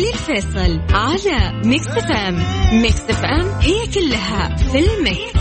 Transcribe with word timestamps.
علي 0.00 0.10
الفيصل 0.10 0.80
على 0.90 1.62
ميكس 1.64 1.88
إف 1.88 2.15
إم 2.15 2.42
ميكس 2.72 3.00
إف 3.00 3.24
إم 3.24 3.48
هي 3.60 3.86
كلها 3.86 4.56
في 4.56 4.78
ال 4.78 4.90
mix. 4.90 5.39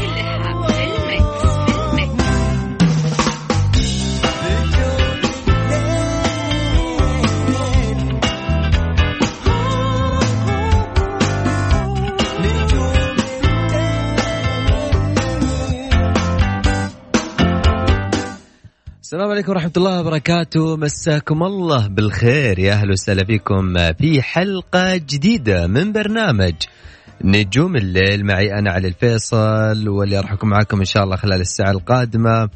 السلام 19.20 19.32
عليكم 19.32 19.52
ورحمة 19.52 19.72
الله 19.78 20.00
وبركاته. 20.00 20.78
مساكم 20.78 21.44
الله 21.44 21.88
بالخير. 21.88 22.60
يا 22.60 22.74
أهلا 22.74 22.92
وسهلا 22.92 23.26
فيكم 23.26 23.74
في 23.94 24.22
حلقة 24.22 24.98
جديدة 24.98 25.68
من 25.68 25.92
برنامج 25.92 26.54
نجوم 27.24 27.76
الليل. 27.76 28.26
معي 28.26 28.60
أنا 28.60 28.72
علي 28.72 28.88
الفيصل 28.88 29.90
واللي 29.90 30.20
راح 30.20 30.32
أكون 30.32 30.50
معاكم 30.50 30.80
إن 30.80 30.86
شاء 30.86 31.04
الله 31.04 31.16
خلال 31.16 31.42
الساعة 31.42 31.72
القادمة 31.72 32.50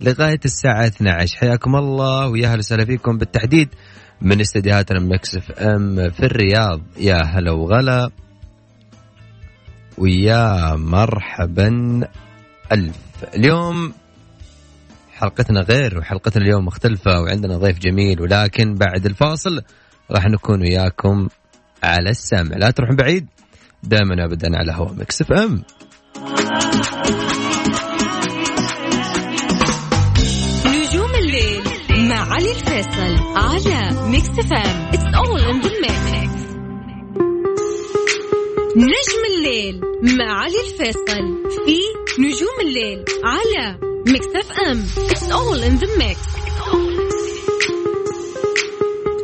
لغاية 0.00 0.40
الساعة 0.44 0.86
12 0.86 1.38
حياكم 1.38 1.76
الله. 1.76 2.28
ويا 2.28 2.46
أهلا 2.46 2.58
وسهلا 2.58 2.84
فيكم 2.84 3.18
بالتحديد 3.18 3.68
من 4.22 4.40
استديوهاتنا 4.40 5.00
مكس 5.00 5.36
إف 5.36 5.50
إم 5.50 6.10
في 6.10 6.26
الرياض. 6.26 6.80
يا 7.00 7.22
هلا 7.22 7.52
وغلا. 7.52 8.10
ويا 9.98 10.74
مرحبا. 10.74 12.00
ألف. 12.72 12.96
اليوم 13.34 13.92
حلقتنا 15.18 15.60
غير 15.60 15.98
وحلقتنا 15.98 16.44
اليوم 16.44 16.64
مختلفة 16.64 17.20
وعندنا 17.20 17.56
ضيف 17.56 17.78
جميل 17.78 18.20
ولكن 18.20 18.74
بعد 18.74 19.06
الفاصل 19.06 19.62
راح 20.10 20.26
نكون 20.26 20.60
وياكم 20.60 21.28
على 21.82 22.10
السمع. 22.10 22.56
لا 22.56 22.70
تروحون 22.70 22.96
بعيد 22.96 23.26
دائما 23.82 24.24
ابدا 24.24 24.56
على 24.56 24.72
هوا 24.72 24.92
مكس 24.92 25.22
إف 25.22 25.32
إم. 25.32 25.62
نجوم 30.66 31.10
الليل 31.14 31.62
مع 32.08 32.34
علي 32.34 32.50
الفيصل 32.50 33.16
على 33.36 34.08
ميكس 34.10 34.28
إف 34.28 34.58
إم 34.58 34.88
it's 34.92 35.04
all 35.14 35.40
in 35.40 35.60
the 35.60 35.78
mix 38.76 38.96
نجوم 38.96 39.22
الليل 39.38 39.80
مع 40.02 40.32
علي 40.42 40.60
الفيصل 40.60 41.44
في 41.66 41.78
نجوم 42.22 42.60
الليل 42.60 43.04
على 43.24 43.78
ميكس 44.06 44.26
اف 44.34 44.52
ام 44.60 44.84
اتس 45.10 45.30
اول 45.30 45.58
ان 45.62 45.76
ذا 45.76 45.96
ميكس 45.98 46.20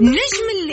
نجم 0.01 0.47
الليل 0.53 0.64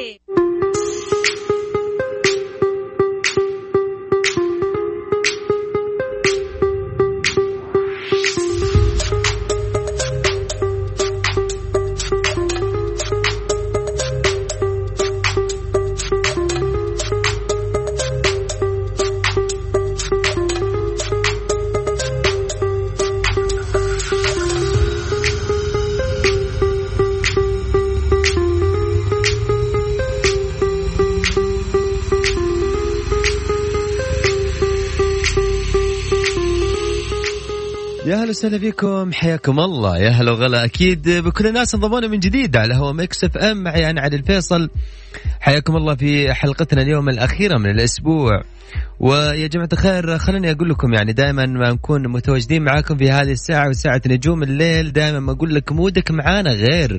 يا 38.06 38.16
هلا 38.16 38.30
وسهلا 38.30 38.58
فيكم. 38.60 39.14
حياكم 39.14 39.60
الله. 39.60 39.98
يا 39.98 40.10
هلا 40.10 40.32
وغلا. 40.32 40.66
أكيد 40.66 41.10
بكل 41.10 41.48
الناس 41.48 41.76
انضمونا 41.76 42.08
من 42.08 42.20
جديد 42.20 42.58
على 42.58 42.76
هوا 42.76 42.92
ميكس 42.92 43.24
إف 43.24 43.38
إم. 43.38 43.64
معي 43.64 43.90
أنا 43.90 44.02
علي 44.02 44.20
الفيصل 44.20 44.70
حياكم 45.40 45.76
الله 45.76 45.96
في 45.96 46.34
حلقتنا 46.34 46.82
اليوم 46.82 47.10
الأخيرة 47.10 47.58
من 47.58 47.70
الأسبوع. 47.70 48.42
ويا 49.00 49.48
جماعة 49.48 49.70
الخير 49.74 50.18
خليني 50.18 50.52
أقول 50.52 50.70
لكم 50.70 50.94
يعني 50.94 51.14
دائما 51.14 51.46
ما 51.46 51.70
نكون 51.72 52.08
متواجدين 52.08 52.64
معاكم 52.64 52.98
في 52.98 53.10
هذه 53.10 53.32
الساعة 53.32 53.70
وساعة 53.70 54.02
نجوم 54.08 54.44
الليل 54.44 54.92
دائما 54.92 55.20
ما 55.20 55.32
أقول 55.32 55.56
لك 55.56 55.72
mood 55.72 56.04
ك 56.04 56.12
معانا 56.12 56.52
غير 56.52 56.98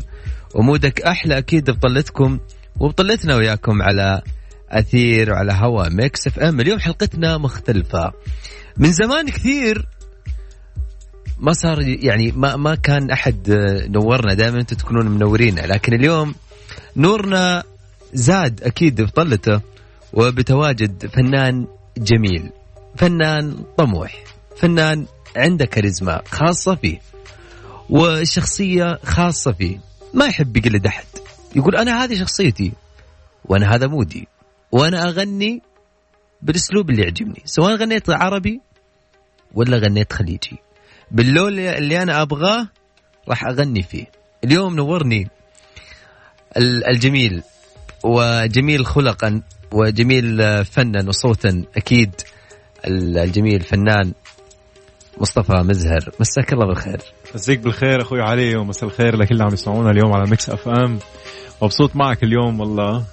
و 0.54 0.62
mood 0.62 0.92
ك 0.92 1.00
أحلى 1.00 1.38
أكيد 1.38 1.70
بطلتكم 1.70 2.38
وبطلتنا 2.80 3.36
وياكم 3.36 3.82
على 3.82 4.22
أثير 4.70 5.32
وعلى 5.32 5.52
هوا 5.52 5.88
ميكس 5.88 6.26
إف 6.26 6.38
إم. 6.38 6.60
اليوم 6.60 6.78
حلقتنا 6.78 7.38
مختلفة. 7.38 8.12
من 8.76 8.92
زمان 8.92 9.28
كثير 9.28 9.86
ما 11.42 11.52
صار 11.52 11.82
يعني 11.82 12.32
ما 12.32 12.56
ما 12.56 12.74
كان 12.74 13.10
أحد 13.10 13.50
نورنا. 13.88 14.34
دائما 14.34 14.60
أنتم 14.60 14.76
تكونون 14.76 15.08
منورين 15.08 15.58
لكن 15.58 15.94
اليوم 15.94 16.34
نورنا 16.96 17.62
زاد 18.14 18.62
أكيد 18.62 19.00
بطلته 19.02 19.60
وبتواجد 20.12 21.06
فنان 21.06 21.66
جميل. 21.98 22.50
فنان 22.96 23.64
طموح. 23.76 24.24
فنان 24.56 25.06
عنده 25.36 25.64
كاريزما 25.64 26.22
خاصة 26.30 26.74
فيه 26.74 27.00
وشخصية 27.90 28.98
خاصة 29.04 29.52
فيه. 29.52 29.78
ما 30.14 30.26
يحب 30.26 30.56
يقلد 30.56 30.86
أحد. 30.86 31.04
يقول 31.56 31.76
أنا 31.76 32.04
هذه 32.04 32.14
شخصيتي 32.14 32.72
وأنا 33.44 33.74
هذا 33.74 33.86
مودي 33.86 34.28
وأنا 34.72 35.08
أغني 35.08 35.62
بالأسلوب 36.42 36.90
اللي 36.90 37.02
يعجبني. 37.02 37.42
سواء 37.44 37.74
غنيت 37.74 38.10
عربي 38.10 38.60
ولا 39.54 39.78
غنيت 39.78 40.12
خليجي. 40.12 40.58
باللون 41.12 41.58
اللي 41.58 42.02
أنا 42.02 42.22
أبغاه 42.22 42.68
راح 43.28 43.44
أغني 43.44 43.82
فيه. 43.82 44.06
اليوم 44.44 44.76
نورني 44.76 45.28
الجميل 46.88 47.42
وجميل 48.04 48.86
خلقا 48.86 49.42
وجميل 49.72 50.64
فنا 50.64 51.08
وصوتا 51.08 51.64
أكيد 51.76 52.10
الجميل 52.86 53.60
فنان 53.60 54.12
مصطفى 55.18 55.52
مزهر. 55.52 56.10
مساك 56.20 56.52
الله 56.52 56.66
بالخير. 56.66 57.00
مساك 57.34 57.58
بالخير 57.58 58.02
أخوي 58.02 58.20
علي 58.20 58.56
ومساء 58.56 58.88
الخير 58.88 59.16
لكل 59.16 59.32
اللي 59.32 59.44
عم 59.44 59.52
يسمعونا 59.52 59.90
اليوم 59.90 60.12
على 60.12 60.30
ميكس 60.30 60.50
أف 60.50 60.68
أم. 60.68 60.98
مبسوط 61.62 61.96
معك 61.96 62.22
اليوم 62.22 62.60
والله. 62.60 63.04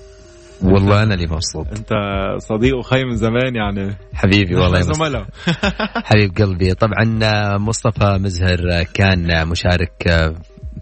والله 0.64 1.04
أنا 1.04 1.14
اللي 1.14 1.28
مبسوط. 1.28 1.68
أنت 1.68 1.90
صديق 2.38 2.78
وخي 2.78 3.04
من 3.04 3.16
زمان 3.16 3.56
يعني. 3.56 3.96
حبيبي 4.14 4.56
والله 4.56 4.82
زملاء. 4.82 5.26
حبيب 6.10 6.38
قلبي. 6.38 6.74
طبعا 6.74 7.58
مصطفى 7.58 8.18
مزهر 8.22 8.84
كان 8.94 9.48
مشارك 9.48 10.10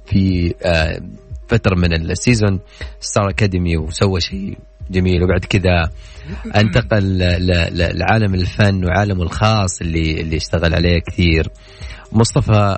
في 0.05 0.53
فترة 1.47 1.75
من 1.75 1.93
ال 1.93 2.03
season 2.03 2.59
ستار 2.99 3.29
اكاديمي 3.29 3.77
وسوى 3.77 4.21
شيء 4.21 4.57
جميل. 4.91 5.23
وبعد 5.23 5.45
كذا 5.45 5.89
انتقل 6.55 7.17
لعالم 7.97 8.33
الفن 8.33 8.85
وعالمه 8.85 9.23
الخاص 9.23 9.81
اللي 9.81 10.21
اللي 10.21 10.37
اشتغل 10.37 10.75
عليه 10.75 10.99
كثير. 11.07 11.47
مصطفى 12.11 12.77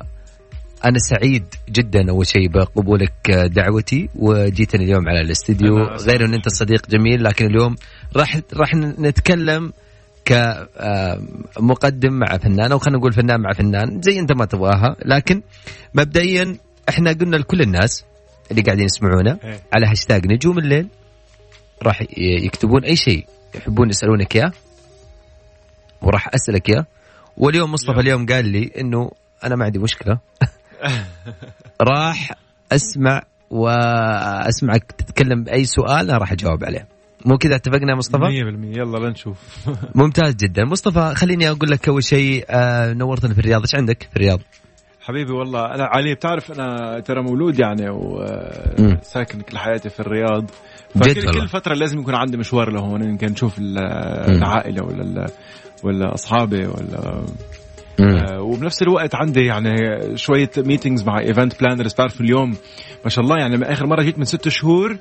أنا 0.86 0.98
سعيد 1.00 1.46
جدا 1.70 2.10
أول 2.10 2.28
شيء 2.28 2.50
بقبولك 2.50 3.31
دعوتي 3.31 4.10
وجيتني 4.16 4.84
اليوم 4.84 5.10
على 5.10 5.22
الاستديو. 5.22 5.78
غير 5.78 6.26
إن 6.26 6.34
أنت 6.34 6.50
صديق 6.50 6.90
جميل 6.90 7.24
لكن 7.24 7.46
اليوم 7.46 7.76
راح 8.16 8.40
راح 8.54 8.76
نتكلم 8.76 9.74
كمقدم 10.26 12.14
مع 12.14 12.38
فنان 12.38 12.72
أو 12.72 12.80
خلينا 12.80 12.98
نقول 13.00 13.14
فنان 13.14 13.42
مع 13.42 13.54
فنان 13.54 14.02
زي 14.02 14.20
أنت 14.20 14.31
ما 14.31 14.46
تبغاها. 14.46 14.96
لكن 15.06 15.42
مبدئيا 15.94 16.58
إحنا 16.90 17.12
قلنا 17.12 17.36
لكل 17.38 17.62
الناس 17.62 18.06
اللي 18.52 18.62
قاعدين 18.62 18.86
يسمعونا 18.86 19.40
على 19.74 19.88
هاشتاج 19.88 20.31
نجوم 20.31 20.60
الليل 20.60 20.88
راح 21.84 22.02
يكتبون 22.18 22.84
أي 22.84 22.96
شيء 22.96 23.26
يحبون 23.56 23.90
يسألونك 23.90 24.36
إياه 24.36 24.52
وراح 26.02 26.30
أسألك 26.34 26.70
إياه. 26.70 26.86
واليوم 27.38 27.72
مصطفى 27.72 28.00
اليوم 28.00 28.26
قال 28.26 28.46
لي 28.46 28.72
إنه 28.78 29.12
أنا 29.44 29.56
ما 29.56 29.66
عندي 29.66 29.80
مشكلة. 29.80 30.20
راح 31.81 32.31
أسمع 32.72 33.22
وأسمعك 33.50 34.92
تتكلم 34.92 35.44
بأي 35.44 35.66
سؤال 35.66 36.10
أنا 36.10 36.18
راح 36.18 36.31
أجاوب 36.31 36.64
عليه. 36.64 36.88
مو 37.26 37.38
كذا 37.38 37.56
اتفقنا 37.56 37.92
يا 37.92 37.96
مصطفى 37.96 38.24
100% 38.24 38.78
يلا 38.78 38.98
لنشوف 39.08 39.38
ممتاز 39.96 40.36
جدا. 40.36 40.66
مصطفى 40.66 41.14
خليني 41.16 41.50
أقول 41.50 41.72
لك 41.72 41.88
أول 41.90 42.04
شيء 42.04 42.46
آه 42.50 42.94
نورتنا 42.94 43.34
في 43.34 43.40
الرياض. 43.40 43.62
إيش 43.62 43.76
عندك 43.76 44.04
في 44.12 44.16
الرياض؟ 44.16 44.40
حبيبي 45.02 45.31
والله 45.31 45.66
أنا 45.66 45.84
علي 45.86 46.14
بتعرف 46.16 46.52
أنا 46.52 47.00
ترى 47.00 47.22
مولود 47.22 47.60
يعني. 47.60 47.90
وساكن 47.90 49.42
كل 49.42 49.58
حياتي 49.58 49.90
في 49.90 50.00
الرياض. 50.00 50.46
فكل. 50.96 51.31
كل 51.40 51.48
فترة 51.48 51.74
لازم 51.74 52.00
يكون 52.00 52.16
عندي 52.16 52.38
مشوار 52.38 52.72
لهون 52.72 53.04
يمكن 53.04 53.28
نشوف 53.28 53.60
ال- 53.60 53.78
العائلة 54.38 54.84
ولا 54.84 55.26
ولا 55.84 56.14
أصحابي 56.14 56.66
ولا. 56.66 57.26
آه، 58.04 58.42
وبنفس 58.42 58.81
الوقت 58.81 59.16
عندي 59.16 59.46
يعني 59.46 59.72
شوية 60.18 60.50
meetings 60.57 61.04
مع 61.04 61.19
event 61.19 61.60
planners 61.60 61.94
بتعرف 61.94 62.22
اليوم 62.22 62.57
ما 63.04 63.10
شاء 63.10 63.24
الله 63.24 63.38
يعني 63.38 63.74
آخر 63.74 63.86
مرة 63.86 64.01
جيت 64.04 64.19
من 64.19 64.25
ست 64.25 64.50
شهور 64.50 64.98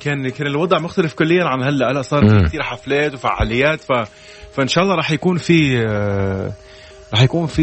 كان 0.00 0.28
كان 0.28 0.46
الوضع 0.46 0.78
مختلف 0.78 1.14
كليا 1.14 1.44
عن 1.44 1.62
هلأ. 1.62 1.90
هلأ 1.90 2.02
صار. 2.02 2.28
في 2.28 2.44
كثير 2.48 2.62
حفلات 2.62 3.14
وفعاليات. 3.14 3.80
ف 3.80 3.92
فإن 4.52 4.68
شاء 4.68 4.84
الله 4.84 4.94
راح 4.94 5.10
يكون 5.10 5.36
في 5.36 5.84
آه، 5.88 6.52
راح 7.12 7.22
يكون 7.22 7.46
في 7.46 7.62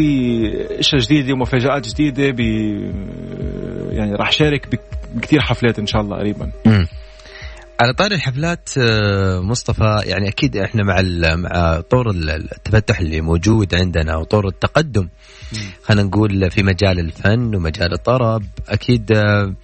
إشياء 0.80 1.00
جديدة 1.02 1.32
ومفاجآت 1.32 1.88
جديدة 1.88 2.30
ب 2.30 2.40
يعني 3.90 4.14
راح 4.14 4.32
شارك 4.32 4.68
بك- 4.68 4.80
بكثير 5.14 5.40
حفلات 5.40 5.78
إن 5.78 5.86
شاء 5.86 6.02
الله 6.02 6.16
قريبا. 6.16 6.50
على 7.80 7.92
طاري 7.92 8.14
الحفلات 8.14 8.68
آه، 8.78 9.40
مصطفى 9.40 10.00
يعني 10.04 10.28
أكيد 10.28 10.56
إحنا 10.56 10.82
مع 10.82 11.02
مع 11.36 11.80
طور 11.80 12.10
ال- 12.10 12.30
التفتح 12.30 13.00
اللي 13.00 13.20
موجود 13.20 13.74
عندنا 13.74 14.16
وطور 14.16 14.48
التقدم 14.48 15.08
خلينا 15.82 16.02
نقول 16.08 16.50
في 16.50 16.62
مجال 16.62 16.98
الفن 16.98 17.54
ومجال 17.54 17.92
الطرب 17.92 18.44
أكيد 18.68 19.12
آه، 19.12 19.54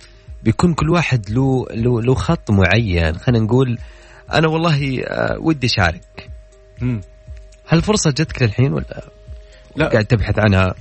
بيكون 0.42 0.74
كل 0.74 0.90
واحد 0.90 1.30
له 1.30 1.66
له 1.70 2.02
له 2.02 2.14
خط 2.14 2.50
معين 2.50 3.16
خلينا 3.18 3.44
نقول 3.44 3.78
أنا 4.32 4.48
والله 4.48 5.02
آه، 5.04 5.36
ودي 5.40 5.66
أشارك. 5.66 6.30
هل 7.66 7.78
الفرصه 7.78 8.10
جتك 8.10 8.42
للحين 8.42 8.72
ولا 8.72 9.04
لا. 9.76 9.88
قاعد 9.88 10.04
تبحث 10.04 10.38
عنها؟ 10.38 10.74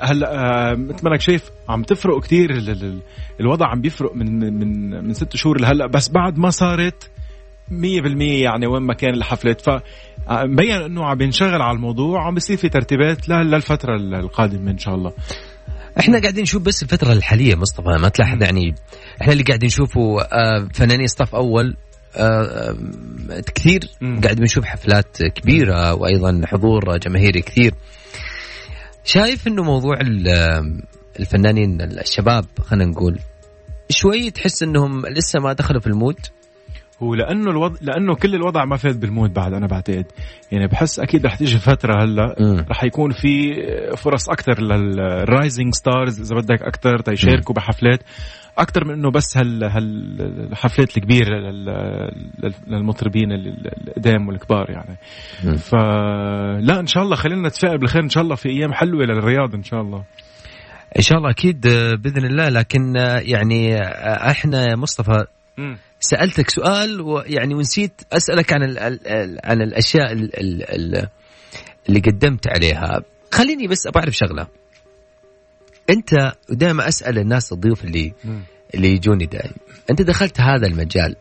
هلا 0.00 0.34
آه، 0.34 0.74
مثل 0.74 1.04
ما 1.04 1.10
أنك 1.12 1.20
شايف 1.20 1.50
عم 1.68 1.82
تفرق 1.82 2.22
كثير 2.22 2.50
ال- 2.50 2.70
ال- 2.70 3.00
الوضع 3.40 3.66
عم 3.66 3.80
بيفرق 3.80 4.14
من 4.16 4.38
من 4.38 4.90
من 5.04 5.14
ست 5.14 5.36
شهور 5.36 5.60
لهلأ 5.60 5.86
بس 5.86 6.08
بعد 6.08 6.38
ما 6.38 6.50
صارت 6.50 7.10
100% 7.70 8.42
يعني 8.42 8.66
وين 8.66 8.82
ما 8.82 8.94
كان 8.94 9.14
الحفلات. 9.14 9.60
ف 9.60 9.68
آه، 9.68 9.82
مبين 10.44 10.72
إنه 10.72 11.04
عم 11.04 11.18
بينشغل 11.18 11.62
على 11.62 11.76
الموضوع 11.76 12.26
عم 12.26 12.34
بيصير 12.34 12.56
في 12.56 12.68
ترتيبات 12.68 13.28
للفترة 13.28 13.96
ال- 13.96 14.14
القادمة 14.14 14.70
إن 14.70 14.78
شاء 14.78 14.94
الله. 14.94 15.12
إحنا 16.00 16.20
قاعدين 16.20 16.42
نشوف 16.42 16.62
بس 16.62 16.82
الفترة 16.82 17.12
الحالية 17.12 17.54
مصطفى 17.54 17.88
ما 18.00 18.08
تلاحظ 18.08 18.42
يعني 18.42 18.74
إحنا 19.22 19.32
اللي 19.32 19.44
قاعدين 19.44 19.66
نشوفه 19.66 20.20
آه، 20.22 20.68
فنانين 20.74 21.06
صف 21.06 21.34
أول 21.34 21.76
كثير. 23.54 23.80
قاعد 24.24 24.36
بنشوف 24.36 24.64
حفلات 24.64 25.16
كبيرة 25.34 25.94
وأيضا 25.94 26.40
حضور 26.46 26.96
جماهيري 26.98 27.40
كثير. 27.42 27.74
شايف 29.04 29.46
إنه 29.48 29.62
موضوع 29.62 29.94
ال- 30.00 30.82
الفنانين 31.20 31.80
الشباب 31.82 32.44
خلينا 32.60 32.90
نقول 32.90 33.18
شوي 33.88 34.30
تحس 34.30 34.62
إنهم 34.62 35.06
لسه 35.06 35.40
ما 35.40 35.52
دخلوا 35.52 35.80
في 35.80 35.86
ال 35.86 35.91
mood؟ 35.91 36.16
هو 37.02 37.14
لأنه 37.14 37.50
الوضع 37.50 37.76
لأنه 37.80 38.14
كل 38.14 38.34
الوضع 38.34 38.64
ما 38.64 38.76
فات 38.76 38.96
بال 38.96 39.08
mood 39.08 39.32
بعد 39.32 39.52
أنا 39.54 39.66
بعتقد. 39.66 40.04
يعني 40.52 40.66
بحس 40.66 41.00
أكيد 41.00 41.26
رح 41.26 41.36
تيجي 41.36 41.58
فترة 41.58 42.04
هلأ. 42.04 42.34
رح 42.70 42.84
يكون 42.84 43.12
في 43.12 43.52
فرص 43.96 44.28
أكثر 44.30 44.62
لل 44.62 44.90
rising 44.90 45.74
stars 45.74 46.20
إذا 46.20 46.36
بدك 46.40 46.62
أكثر 46.62 46.98
تيشاركوا 46.98 47.54
بحفلات. 47.54 48.00
أكثر 48.58 48.84
من 48.84 48.94
إنه 48.94 49.10
بس 49.10 49.36
هال 49.36 49.64
هالحفلات 49.64 50.96
الكبيرة 50.96 51.38
لل- 51.38 51.64
لل- 52.42 52.54
للمطربين 52.66 53.32
ال- 53.32 53.88
القدام 53.88 54.28
والكبار 54.28 54.70
يعني. 54.70 54.96
فلا 55.58 56.80
إن 56.80 56.86
شاء 56.86 57.02
الله 57.02 57.16
خلينا 57.16 57.48
نتفائل 57.48 57.78
بالخير 57.78 58.02
إن 58.02 58.08
شاء 58.08 58.22
الله 58.22 58.34
في 58.34 58.48
أيام 58.48 58.72
حلوة 58.72 59.04
للرياض 59.04 59.54
إن 59.54 59.62
شاء 59.62 59.80
الله. 59.80 60.04
إن 60.96 61.02
شاء 61.02 61.18
الله 61.18 61.30
أكيد 61.30 61.66
آه، 61.66 61.92
بإذن 61.94 62.24
الله. 62.24 62.48
لكن 62.48 62.96
آه، 62.96 63.18
يعني 63.18 63.74
آه، 63.76 64.30
إحنا 64.30 64.62
يا 64.70 64.76
مصطفى. 64.76 65.24
سألتك 66.00 66.50
سؤال 66.50 67.00
ويعني 67.00 67.54
ونسيت 67.54 68.00
أسألك 68.12 68.52
عن 68.52 68.62
ال 68.62 68.78
ال 68.78 69.08
ال 69.08 69.38
عن 69.44 69.62
الأشياء 69.62 70.12
ال 70.12 70.40
ال 70.40 70.62
ال 70.62 71.08
اللي 71.88 72.00
قدمت 72.00 72.48
عليها. 72.48 73.02
خليني 73.32 73.66
بس 73.66 73.86
أبغى 73.86 74.00
أعرف 74.02 74.14
شغلة. 74.14 74.46
أنت 75.90 76.32
دائما 76.50 76.88
أسأل 76.88 77.18
الناس 77.18 77.52
الضيوف 77.52 77.84
اللي. 77.84 78.12
اللي 78.74 78.88
يجوني 78.92 79.26
دائما. 79.26 79.54
أنت 79.90 80.02
دخلت 80.02 80.40
هذا 80.40 80.66
المجال. 80.66 81.16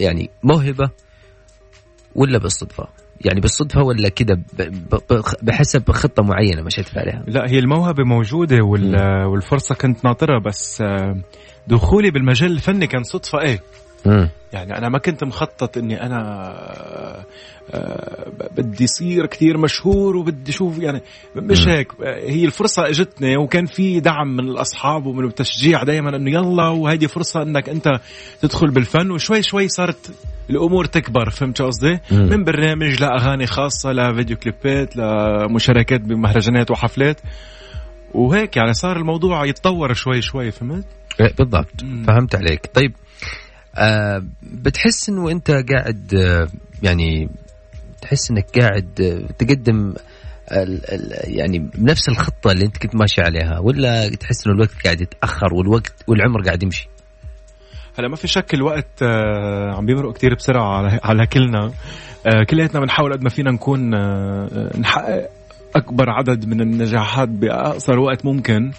يعني 0.00 0.30
موهبة 0.42 0.90
ولا 2.14 2.38
بالصدفة؟ 2.38 2.88
يعني 3.24 3.40
بالصدفة 3.40 3.82
ولا 3.82 4.08
كذا 4.08 4.40
بحسب 5.42 5.90
خطة 5.90 6.22
معينة 6.22 6.62
مشيت 6.62 6.98
عليها؟ 6.98 7.24
لا 7.26 7.50
هي 7.50 7.58
الموهبة 7.58 8.04
موجودة 8.04 8.56
وال- 8.64 9.24
والفرصة 9.26 9.74
كنت 9.74 10.04
ناطرها 10.04 10.38
بس 10.46 10.80
آه، 10.80 11.16
دخولي 11.68 12.10
بالمجال 12.10 12.52
الفني 12.52 12.86
كان 12.86 13.02
صدفة 13.02 13.40
إيه؟ 13.40 13.60
مم. 14.06 14.28
يعني 14.52 14.78
أنا 14.78 14.88
ما 14.88 14.98
كنت 14.98 15.24
مخطط 15.24 15.78
إني 15.78 16.02
أنا 16.02 16.20
آه، 16.20 17.24
آه، 17.70 18.30
بدي 18.56 18.86
صير 18.86 19.26
كثير 19.26 19.58
مشهور 19.58 20.16
وبدي 20.16 20.52
شوف 20.52 20.78
يعني 20.78 21.02
مش. 21.36 21.68
هيك 21.68 21.92
هي 22.04 22.44
الفرصة 22.44 22.88
إجتني 22.88 23.36
وكان 23.36 23.66
في 23.66 24.00
دعم 24.00 24.36
من 24.36 24.48
الأصحاب 24.48 25.06
ومن 25.06 25.24
التشجيع 25.24 25.82
دائما 25.82 26.16
إنه 26.16 26.30
يلا 26.30 26.68
وهيدي 26.68 27.08
فرصة 27.08 27.42
إنك 27.42 27.68
أنت 27.68 27.88
تدخل 28.40 28.70
بالفن 28.70 29.10
وشوي 29.10 29.42
شوي 29.42 29.68
صارت 29.68 30.10
الأمور 30.50 30.84
تكبر 30.84 31.30
فهمت 31.30 31.62
قصدي؟ 31.62 31.98
من 32.10 32.44
برنامج 32.44 33.02
لأغاني 33.02 33.46
خاصة 33.46 33.92
لفيديو 33.92 34.36
كليبات 34.36 34.96
لمشاركات 34.96 36.00
بمهرجانات 36.00 36.70
وحفلات 36.70 37.20
وهيك 38.14 38.56
يعني 38.56 38.72
صار 38.72 38.96
الموضوع 38.96 39.46
يتطور 39.46 39.92
شوي 39.92 40.22
شوي 40.22 40.50
فهمت؟ 40.50 40.84
إيه، 41.20 41.34
بالضبط 41.38 41.82
مم. 41.82 42.04
فهمت 42.06 42.34
عليك 42.34 42.70
طيب 42.74 42.92
بتحس 44.42 45.08
إنه 45.08 45.30
أنت 45.30 45.50
قاعد 45.50 46.14
آه 46.14 46.48
يعني 46.82 47.28
تحس 48.02 48.30
إنك 48.30 48.58
قاعد 48.58 49.00
آه 49.00 49.32
تقدم 49.38 49.94
ال 50.52 50.90
ال 50.92 51.12
يعني 51.38 51.58
بنفس 51.58 52.08
الخطة 52.08 52.52
اللي 52.52 52.64
أنت 52.66 52.76
كنت 52.78 52.94
ماشي 52.96 53.20
عليها 53.20 53.58
ولا 53.58 54.08
تحس 54.08 54.46
إنه 54.46 54.54
الوقت 54.54 54.70
قاعد 54.84 55.00
يتأخر 55.00 55.54
والوقت 55.54 56.04
والعمر 56.08 56.42
قاعد 56.42 56.62
يمشي؟ 56.62 56.88
هلا 57.98 58.08
ما 58.08 58.16
في 58.16 58.28
شك 58.28 58.54
الوقت 58.54 59.02
آه، 59.02 59.74
عم 59.76 59.86
بيمرق 59.86 60.12
كتير 60.12 60.34
بسرعة 60.34 60.76
على 60.78 61.00
على 61.04 61.26
كلنا. 61.26 61.72
آه، 62.26 62.44
كلياتنا 62.50 62.80
بنحاول 62.80 63.12
قد 63.12 63.22
ما 63.22 63.30
فينا 63.30 63.50
نكون 63.50 63.94
آه، 63.94 64.48
آه، 64.52 64.78
نحقق 64.78 65.28
أكبر 65.76 66.10
عدد 66.10 66.46
من 66.46 66.60
النجاحات 66.60 67.28
بأقصر 67.28 67.98
وقت 67.98 68.24
ممكن. 68.24 68.70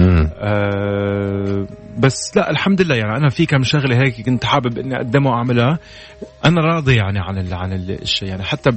آه، 0.00 1.66
بس 1.98 2.36
لا 2.36 2.50
الحمد 2.50 2.82
لله 2.82 2.96
يعني 2.96 3.16
أنا 3.16 3.28
في 3.28 3.46
كم 3.46 3.62
شغلة 3.62 3.96
هيك 3.96 4.20
كنت 4.26 4.44
حابب 4.44 4.78
إني 4.78 4.96
أقدمها 4.96 5.32
وأعملها. 5.32 5.78
أنا 6.44 6.60
راضي 6.60 6.96
يعني 6.96 7.18
عن 7.18 7.38
ال 7.38 7.54
عن 7.54 7.72
ال- 7.72 8.02
الشيء. 8.02 8.28
يعني 8.28 8.42
حتى 8.42 8.70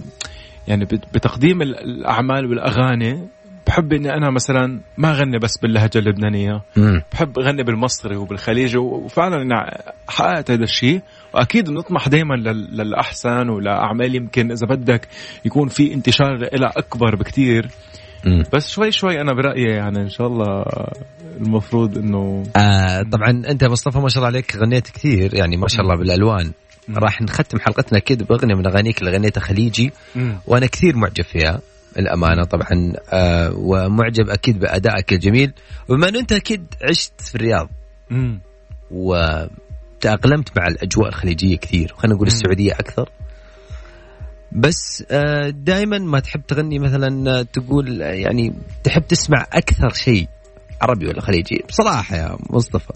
يعني 0.67 0.85
بت- 0.85 1.13
بتقديم 1.13 1.61
ال- 1.61 1.77
الأعمال 1.79 2.45
والأغاني 2.45 3.27
بحب 3.67 3.93
إني 3.93 4.09
أنا 4.09 4.31
مثلا 4.31 4.79
ما 4.97 5.11
أغني 5.11 5.39
بس 5.39 5.57
باللهجة 5.57 5.97
اللبنانية. 5.99 6.61
مم. 6.77 7.01
بحب 7.11 7.39
أغني 7.39 7.63
بالمصري 7.63 8.15
وبالخليجي 8.15 8.77
وفعلا 8.77 9.41
أنا 9.41 9.81
حققت 10.09 10.51
هذا 10.51 10.63
الشيء. 10.63 11.01
وأكيد 11.33 11.69
بنطمح 11.69 12.07
دائما 12.07 12.35
للأحسن 12.71 13.49
ولأعمال 13.49 14.15
يمكن 14.15 14.51
إذا 14.51 14.67
بدك 14.67 15.07
يكون 15.45 15.67
في 15.67 15.93
انتشار 15.93 16.37
لها 16.37 16.71
أكبر 16.77 17.15
بكتير. 17.15 17.67
مم. 18.25 18.43
بس 18.53 18.69
شوي 18.69 18.91
شوي 18.91 19.21
أنا 19.21 19.33
برأيي 19.33 19.71
يعني 19.71 20.01
إن 20.01 20.09
شاء 20.09 20.27
الله 20.27 20.65
المفروض 21.37 21.97
إنه 21.97 22.43
آه 22.55 23.01
طبعا 23.11 23.29
أنت 23.29 23.63
مصطفى 23.63 23.99
ما 23.99 24.09
شاء 24.09 24.17
الله 24.17 24.27
عليك 24.27 24.55
غنيت 24.57 24.87
كثير 24.89 25.33
يعني 25.35 25.57
ما 25.57 25.67
شاء 25.67 25.81
الله 25.81 25.95
بالألوان 25.95 26.51
مم. 26.87 26.97
راح 26.97 27.21
نختم 27.21 27.59
حلقتنا 27.59 27.97
أكيد 27.97 28.23
بأغنية 28.23 28.55
من 28.55 28.67
أغانيك 28.67 28.99
اللي 28.99 29.11
غنيتها 29.11 29.41
خليجي 29.41 29.91
مم. 30.15 30.37
وأنا 30.47 30.65
كثير 30.65 30.95
معجب 30.95 31.23
فيها 31.23 31.59
الأمانة 31.99 32.43
طبعا 32.43 32.93
آه 33.13 33.51
ومعجب 33.55 34.29
أكيد 34.29 34.59
بأدائك 34.59 35.13
الجميل 35.13 35.53
وبما 35.89 36.09
إنه 36.09 36.19
أنت 36.19 36.31
أكيد 36.31 36.65
عشت 36.89 37.21
في 37.21 37.35
الرياض 37.35 37.69
مم. 38.09 38.39
وتأقلمت 38.91 40.57
مع 40.57 40.67
الأجواء 40.67 41.09
الخليجية 41.09 41.57
كثير 41.57 41.93
خلينا 41.97 42.15
نقول. 42.15 42.27
السعودية 42.27 42.71
أكثر 42.73 43.09
بس 44.51 45.03
دائما 45.49 45.97
ما 45.97 46.19
تحب 46.19 46.41
تغني 46.47 46.79
مثلا 46.79 47.39
آه، 47.39 47.41
تقول 47.41 48.01
آه، 48.01 48.05
يعني 48.05 48.53
تحب 48.83 49.01
تسمع 49.07 49.45
أكثر 49.53 49.89
شيء 49.89 50.27
عربي 50.81 51.07
ولا 51.07 51.21
خليجي؟ 51.21 51.63
بصراحة 51.69 52.15
يا 52.15 52.37
مصطفى. 52.49 52.93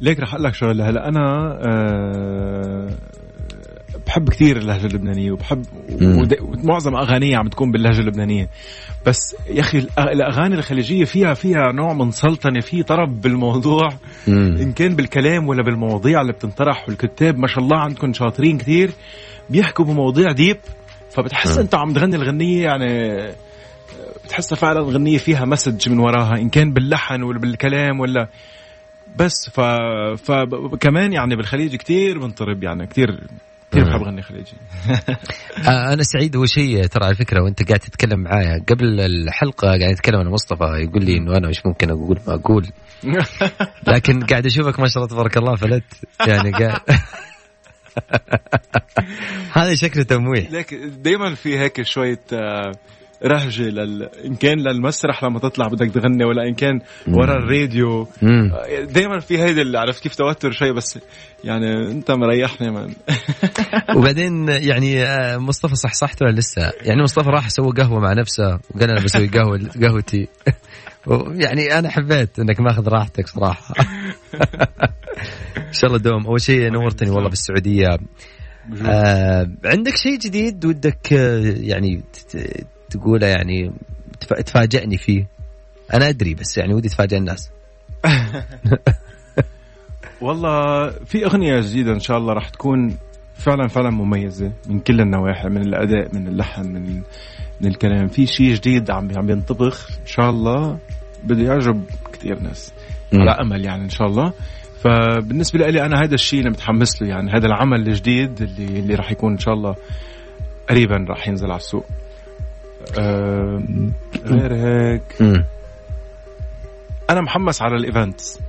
ليك 0.00 0.20
رح 0.20 0.34
أقول 0.34 0.44
لك 0.44 0.54
شغلة. 0.54 0.88
هلا 0.88 1.08
أنا 1.08 1.58
أه 1.66 2.88
بحب 4.06 4.28
كثير 4.28 4.56
اللهجة 4.56 4.86
اللبنانية 4.86 5.32
وبحب 5.32 5.62
ومعظم 6.42 6.96
أغانيها 6.96 7.38
عم 7.38 7.48
تكون 7.48 7.72
باللهجة 7.72 8.00
اللبنانية. 8.00 8.48
بس 9.06 9.36
يا 9.50 9.60
أخي 9.60 9.78
الأغاني 9.98 10.54
الخليجية 10.54 11.04
فيها 11.04 11.34
فيها 11.34 11.72
نوع 11.72 11.92
من 11.92 12.10
سلطنة 12.10 12.60
في 12.60 12.82
طرب 12.82 13.20
بالموضوع. 13.20 13.88
مم. 14.28 14.56
إن 14.60 14.72
كان 14.72 14.96
بالكلام 14.96 15.48
ولا 15.48 15.62
بالمواضيع 15.62 16.20
اللي 16.20 16.32
بتنطرح 16.32 16.88
والكتاب 16.88 17.38
ما 17.38 17.46
شاء 17.46 17.64
الله 17.64 17.78
عندكم 17.78 18.12
شاطرين 18.12 18.58
كثير. 18.58 18.90
بيحكوا 19.50 19.84
بمواضيع 19.84 20.32
deep 20.32 20.56
فبتحس. 21.10 21.58
أنت 21.58 21.74
عم 21.74 21.92
تغني 21.92 22.16
الغنية 22.16 22.62
يعني 22.62 23.18
بتحسها 24.24 24.56
فعلا 24.56 24.78
الغنية 24.80 25.18
فيها 25.18 25.44
message 25.44 25.88
من 25.88 25.98
وراها 25.98 26.38
إن 26.38 26.48
كان 26.48 26.72
باللحن 26.72 27.22
ولا 27.22 27.38
بالكلام 27.38 28.00
ولا 28.00 28.28
بس. 29.16 29.50
ف... 29.50 29.60
فكمان 30.24 31.12
يعني 31.12 31.36
بالخليج 31.36 31.76
كثير 31.76 32.18
بنطرب 32.18 32.62
يعني 32.62 32.86
كثير 32.86 33.20
كثير. 33.70 33.84
بحب 33.84 34.02
أغني 34.02 34.22
خليجي. 34.22 34.52
آه 35.68 35.92
أنا 35.92 36.02
سعيد 36.02 36.36
هو 36.36 36.46
شيء 36.46 36.86
ترى 36.86 37.04
على 37.04 37.14
فكرة 37.14 37.42
وأنت 37.42 37.68
قاعد 37.68 37.80
تتكلم 37.80 38.20
معايا. 38.20 38.64
قبل 38.68 39.00
الحلقة 39.00 39.68
قاعد 39.68 39.92
أتكلم 39.92 40.20
أنا 40.20 40.30
مصطفى 40.30 40.64
يقول 40.64 41.04
لي 41.04 41.16
إنه 41.16 41.36
أنا 41.36 41.48
مش 41.48 41.66
ممكن 41.66 41.90
أقول 41.90 42.18
ما 42.26 42.34
أقول؟ 42.34 42.66
لكن 43.88 44.20
قاعد 44.20 44.46
أشوفك 44.46 44.80
ما 44.80 44.86
شاء 44.86 45.02
الله 45.02 45.14
تبارك 45.14 45.36
الله 45.36 45.56
فلت 45.56 45.84
يعني 46.26 46.50
قاعد. 46.50 46.80
هذا 49.52 49.74
شكله 49.74 50.02
تمويح 50.02 50.50
لكن 50.50 51.02
دائما 51.02 51.34
في 51.34 51.58
هيك 51.58 51.82
شوية 51.82 52.20
آه، 52.32 52.72
رهجة 53.24 53.62
لل... 53.62 54.08
إن 54.24 54.34
كان 54.34 54.58
للمسرح 54.58 55.24
لما 55.24 55.38
تطلع 55.38 55.68
بدك 55.68 55.90
تغني 55.90 56.24
ولا 56.24 56.48
إن 56.48 56.54
كان 56.54 56.80
ورا 57.08 57.32
الراديو 57.32 58.08
مم. 58.22 58.52
دائما 58.82 59.18
في 59.18 59.38
هيدا 59.38 59.62
اللي 59.62 59.78
عرفت 59.78 60.02
كيف 60.02 60.14
توتر 60.14 60.50
شوي 60.50 60.72
بس 60.72 60.98
يعني 61.44 61.90
أنت 61.90 62.10
مريحني 62.10 62.70
من 62.70 62.94
وبعدين 63.96 64.48
يعني 64.48 65.04
آه، 65.04 65.38
مصطفى 65.38 65.74
صحصحت 65.74 66.22
ولا 66.22 66.32
لسه؟ 66.32 66.72
يعني 66.82 67.02
مصطفى 67.02 67.28
راح 67.28 67.48
سوى 67.48 67.72
قهوة 67.72 68.00
مع 68.00 68.12
نفسه 68.12 68.58
وقال 68.74 68.90
أنا 68.90 69.04
بسوي 69.04 69.26
قهوة 69.26 69.60
قهوتي 69.82 70.28
يعني 71.34 71.78
أنا 71.78 71.90
حبيت 71.90 72.38
إنك 72.38 72.60
ماخذ 72.60 72.88
راحتك 72.88 73.28
صراحة. 73.28 73.74
إن 75.56 75.72
شاء 75.72 75.90
الله 75.90 75.98
دوم. 75.98 76.26
أول 76.26 76.40
شيء 76.40 76.70
نورتني 76.70 77.10
والله 77.10 77.28
بالسعودية. 77.28 77.88
آه 78.86 79.50
عندك 79.64 79.96
شيء 79.96 80.18
جديد 80.18 80.64
ودك 80.64 81.12
آه، 81.12 81.54
يعني 81.56 82.02
تقوله 82.90 83.26
يعني 83.26 83.72
تف- 84.20 84.32
تفاجئني 84.42 84.98
فيه؟ 84.98 85.26
أنا 85.94 86.08
أدري 86.08 86.34
بس 86.34 86.58
يعني 86.58 86.74
ودي 86.74 86.88
تفاجئ 86.88 87.16
الناس. 87.16 87.50
والله 90.20 90.90
في 90.90 91.24
أغنية 91.24 91.60
جديدة 91.60 91.92
إن 91.92 92.00
شاء 92.00 92.18
الله 92.18 92.32
راح 92.32 92.48
تكون 92.48 92.96
فعلا 93.40 93.68
فعلا 93.68 93.90
مميزة 93.90 94.52
من 94.68 94.80
كل 94.80 95.00
النواحي 95.00 95.48
من 95.48 95.62
الأداء 95.62 96.14
من 96.14 96.28
اللحن 96.28 96.66
من 96.66 97.02
من 97.60 97.68
الكلام. 97.68 98.08
في 98.08 98.26
شيء 98.26 98.54
جديد 98.54 98.90
عم 98.90 99.08
عم 99.16 99.30
ينطبخ. 99.30 99.90
إن 100.00 100.06
شاء 100.06 100.30
الله 100.30 100.78
بده 101.24 101.42
يعجب 101.42 101.84
كثير 102.12 102.40
ناس. 102.40 102.72
على 103.14 103.30
أمل 103.30 103.64
يعني 103.64 103.84
إن 103.84 103.88
شاء 103.88 104.06
الله. 104.06 104.32
فبالنسبة 104.84 105.58
لي 105.58 105.86
أنا 105.86 106.02
هذا 106.02 106.14
الشيء 106.14 106.38
اللي 106.38 106.50
متحمس 106.50 107.02
له 107.02 107.08
يعني 107.08 107.30
هذا 107.30 107.46
العمل 107.46 107.88
الجديد 107.88 108.42
اللي 108.42 108.78
اللي 108.80 108.94
راح 108.94 109.12
يكون 109.12 109.32
إن 109.32 109.38
شاء 109.38 109.54
الله 109.54 109.76
قريبا 110.70 110.96
راح 111.08 111.28
ينزل 111.28 111.46
على 111.46 111.56
السوق. 111.56 111.86
آه 112.98 113.62
غير 114.26 114.54
هيك. 114.54 115.22
أنا 117.10 117.20
محمس 117.20 117.62
على 117.62 117.74
الإيفنتس. 117.76 118.40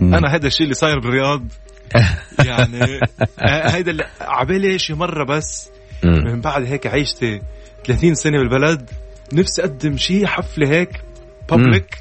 أنا 0.00 0.34
هذا 0.34 0.46
الشيء 0.46 0.64
اللي 0.64 0.74
صاير 0.74 0.98
بالرياض. 0.98 1.42
يعني 2.46 3.00
آه، 3.40 3.68
هيدا 3.68 3.96
عبالي 4.20 4.78
شي 4.78 4.94
مرة 4.94 5.24
بس. 5.24 5.70
من 6.04 6.40
بعد 6.40 6.64
هيك 6.64 6.86
عيشتي 6.86 7.40
30 7.86 8.14
سنة 8.14 8.38
بالبلد 8.38 8.90
نفسي 9.32 9.62
أقدم 9.62 9.96
شيء 9.96 10.26
حفلة 10.26 10.68
هيك 10.68 11.02
بابليك 11.50 11.98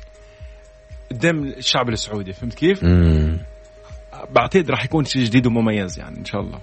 قدام 1.12 1.44
الشعب 1.44 1.90
السعودي 1.90 2.34
فهمت 2.34 2.54
كيف؟ 2.54 2.84
مم. 2.84 3.38
بعتقد 4.32 4.72
راح 4.72 4.86
يكون 4.86 5.06
شيء 5.06 5.24
جديد 5.24 5.48
ومميز 5.48 6.00
يعني 6.00 6.18
إن 6.18 6.26
شاء 6.26 6.42
الله 6.42 6.60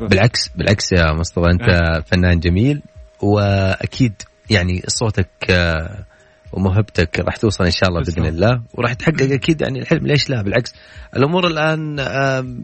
بالعكس 0.00 0.48
بالعكس 0.48 0.92
يا 0.92 1.12
مصطفى 1.12 1.46
أنت 1.50 2.02
فنان 2.06 2.40
جميل 2.40 2.82
وأكيد 3.22 4.22
يعني 4.50 4.82
صوتك 4.86 5.28
آه، 5.50 6.04
وموهبتك 6.52 7.20
راح 7.20 7.36
توصل 7.36 7.64
إن 7.64 7.70
شاء 7.70 7.88
الله 7.88 8.00
بإذن. 8.00 8.26
الله. 8.26 8.62
وراح 8.74 8.92
تحقق 8.92 9.32
أكيد 9.32 9.60
يعني 9.60 9.78
الحلم 9.78 10.06
ليش 10.06 10.30
لا؟ 10.30 10.42
بالعكس. 10.42 10.74
الأمور 11.16 11.46
الآن 11.46 11.96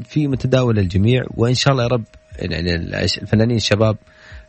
في 0.03 0.29
متداول 0.29 0.79
الجميع 0.79 1.23
وإن 1.35 1.55
شاء 1.55 1.73
الله 1.73 1.83
يا 1.83 1.89
رب 1.89 2.05
يعني 2.39 2.75
الفنانين 3.23 3.57
الشباب 3.57 3.97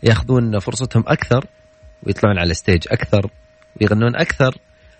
ياخذون 0.03 0.59
فرصتهم 0.59 1.03
أكثر 1.07 1.45
ويطلعون 2.03 2.39
على 2.39 2.51
الستيج 2.51 2.83
أكثر 2.91 3.29
ويغنون 3.81 4.15
أكثر 4.15 4.57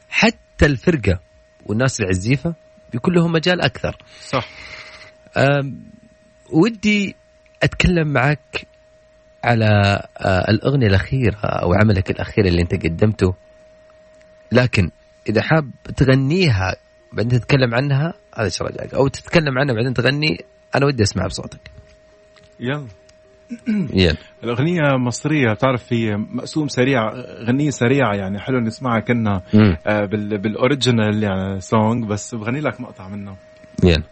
حتى 0.10 0.66
الفرقة 0.66 1.20
والناس 1.66 2.02
العزيفه 2.02 2.54
بيكون 2.92 3.14
لهم 3.14 3.32
مجال 3.32 3.62
أكثر. 3.62 3.98
صح. 4.22 4.50
ودي 6.52 7.16
أتكلم 7.64 8.08
معك 8.08 8.68
على 9.44 10.02
آه، 10.18 10.52
الأغنية 10.52 10.88
الأخيرة 10.88 11.40
أو 11.44 11.74
عملك 11.74 12.12
الأخير 12.12 12.46
اللي 12.46 12.62
أنت 12.62 12.74
قدمته. 12.86 13.36
لكن 14.54 14.90
إذا 15.30 15.42
حاب 15.42 15.72
تغنيها 15.98 16.76
بعدين 17.14 17.40
تتكلم 17.40 17.76
عنها 17.76 18.14
هذا 18.38 18.46
إيش 18.46 18.62
رايك 18.62 18.94
أو 18.94 19.08
تتكلم 19.08 19.58
عنها 19.58 19.76
بعدين 19.76 19.94
تغني 19.94 20.46
أنا 20.76 20.86
ودي 20.86 21.04
اسمع 21.04 21.28
بصوتك. 21.28 21.72
يلا. 22.60 22.88
يلا. 24.04 24.18
الأغنية 24.44 24.82
مصرية 24.98 25.54
بتعرف 25.54 25.84
في 25.84 26.16
مقسوم 26.16 26.68
سريع 26.68 27.10
غنية 27.48 27.70
سريعة 27.70 28.14
يعني 28.16 28.40
حلو 28.40 28.60
نسمعها 28.60 29.00
كنا. 29.00 29.42
آه، 29.88 30.06
بال 30.06 30.38
بالأوريجينال 30.38 31.24
يعني 31.24 31.60
سونج 31.60 32.06
بس 32.06 32.36
بغني 32.36 32.60
لك 32.60 32.82
مقطع 32.82 33.08
منه. 33.08 33.36
يلا. 33.84 34.04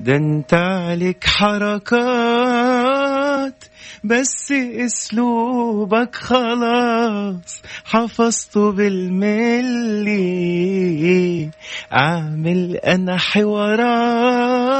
ده 0.00 0.16
انت 0.16 0.54
عليك 0.54 1.24
حركات 1.24 2.59
بس 4.04 4.52
اسلوبك 4.52 6.16
خلاص 6.16 7.62
حفظته 7.84 8.72
بالملي. 8.72 10.30
اعمل 11.92 12.76
أنا 12.76 13.16
حوارات 13.16 14.70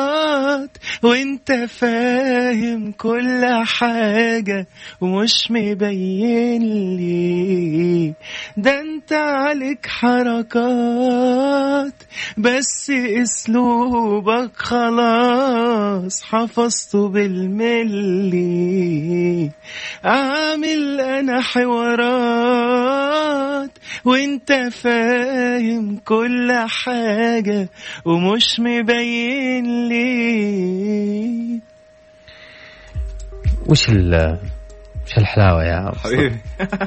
وانت 1.03 1.53
فاهم 1.53 2.93
كل 2.93 3.45
حاجة 3.65 4.67
ومش 5.01 5.51
مبين 5.51 6.63
لي. 6.97 8.15
ده 8.57 8.81
انت 8.81 9.13
عليك 9.13 9.87
حركات 9.87 11.95
بس 12.39 12.91
اسلوبك 12.91 14.57
خلاص 14.57 16.23
حفظته 16.23 17.09
بالملي. 17.09 19.10
اعمل 20.05 21.01
أنا 21.01 21.41
حوارات 21.41 22.91
وإنت 24.05 24.53
فاهم 24.73 25.97
كل 25.97 26.53
حاجة 26.69 27.69
ومش 28.05 28.61
مبين 28.61 29.89
لي 29.89 31.61
وش 33.67 33.89
ال 33.89 34.39
وش 35.07 35.19
الحلاوة 35.19 35.65
يا 35.65 35.91
مصطفى؟ 35.91 36.39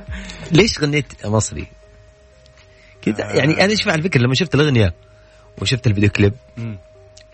ليش 0.57 0.79
غنيت 0.79 1.25
مصري؟ 1.25 1.67
كذا 3.01 3.35
يعني 3.35 3.65
أنا 3.65 3.75
شوف 3.75 3.89
على 3.89 4.01
فكرة 4.01 4.21
لما 4.21 4.35
شفت 4.35 4.55
الأغنية 4.55 4.93
وشفت 5.61 5.87
الفيديو 5.87 6.09
كليب. 6.09 6.33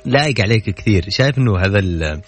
لايق 0.05 0.41
عليك 0.41 0.69
كثير 0.69 1.05
شايف 1.09 1.37
إنه 1.37 1.57
هذا 1.57 1.79
آه، 1.79 2.21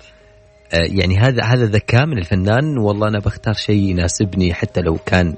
يعني 0.73 1.17
هذا 1.17 1.43
هذا 1.43 1.65
ذكاء 1.65 2.05
من 2.05 2.17
الفنان. 2.17 2.77
والله 2.77 3.07
أنا 3.07 3.19
بختار 3.19 3.53
شيء 3.53 3.89
يناسبني 3.89 4.53
حتى 4.53 4.81
لو 4.81 4.97
كان. 5.05 5.35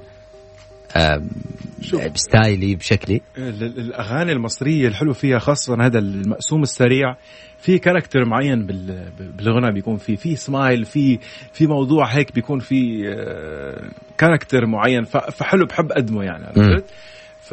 بستايلي 2.14 2.74
بشكلي. 2.76 3.20
ال- 3.38 3.78
الأغاني 3.78 4.32
المصرية 4.32 4.88
الحلو 4.88 5.12
فيها 5.12 5.38
خاصة 5.38 5.86
هذا 5.86 5.98
المقسوم 5.98 6.62
السريع. 6.62 7.16
في 7.58 7.78
character 7.78 8.24
معين 8.24 8.66
بال- 8.66 9.08
بالغنى 9.38 9.72
بيكون 9.72 9.96
فيه 9.96 10.16
في 10.16 10.36
سمايل 10.36 10.84
في 10.84 11.18
في 11.52 11.66
موضوع 11.66 12.06
هيك 12.06 12.34
بيكون 12.34 12.58
في 12.58 13.08
آه، 13.08 13.90
character 14.18 14.66
معين. 14.66 15.04
ف- 15.04 15.16
فحلو 15.16 15.66
بحب 15.66 15.92
اقدمه 15.92 16.22
يعني. 16.24 16.44
عرفت؟ 16.46 16.84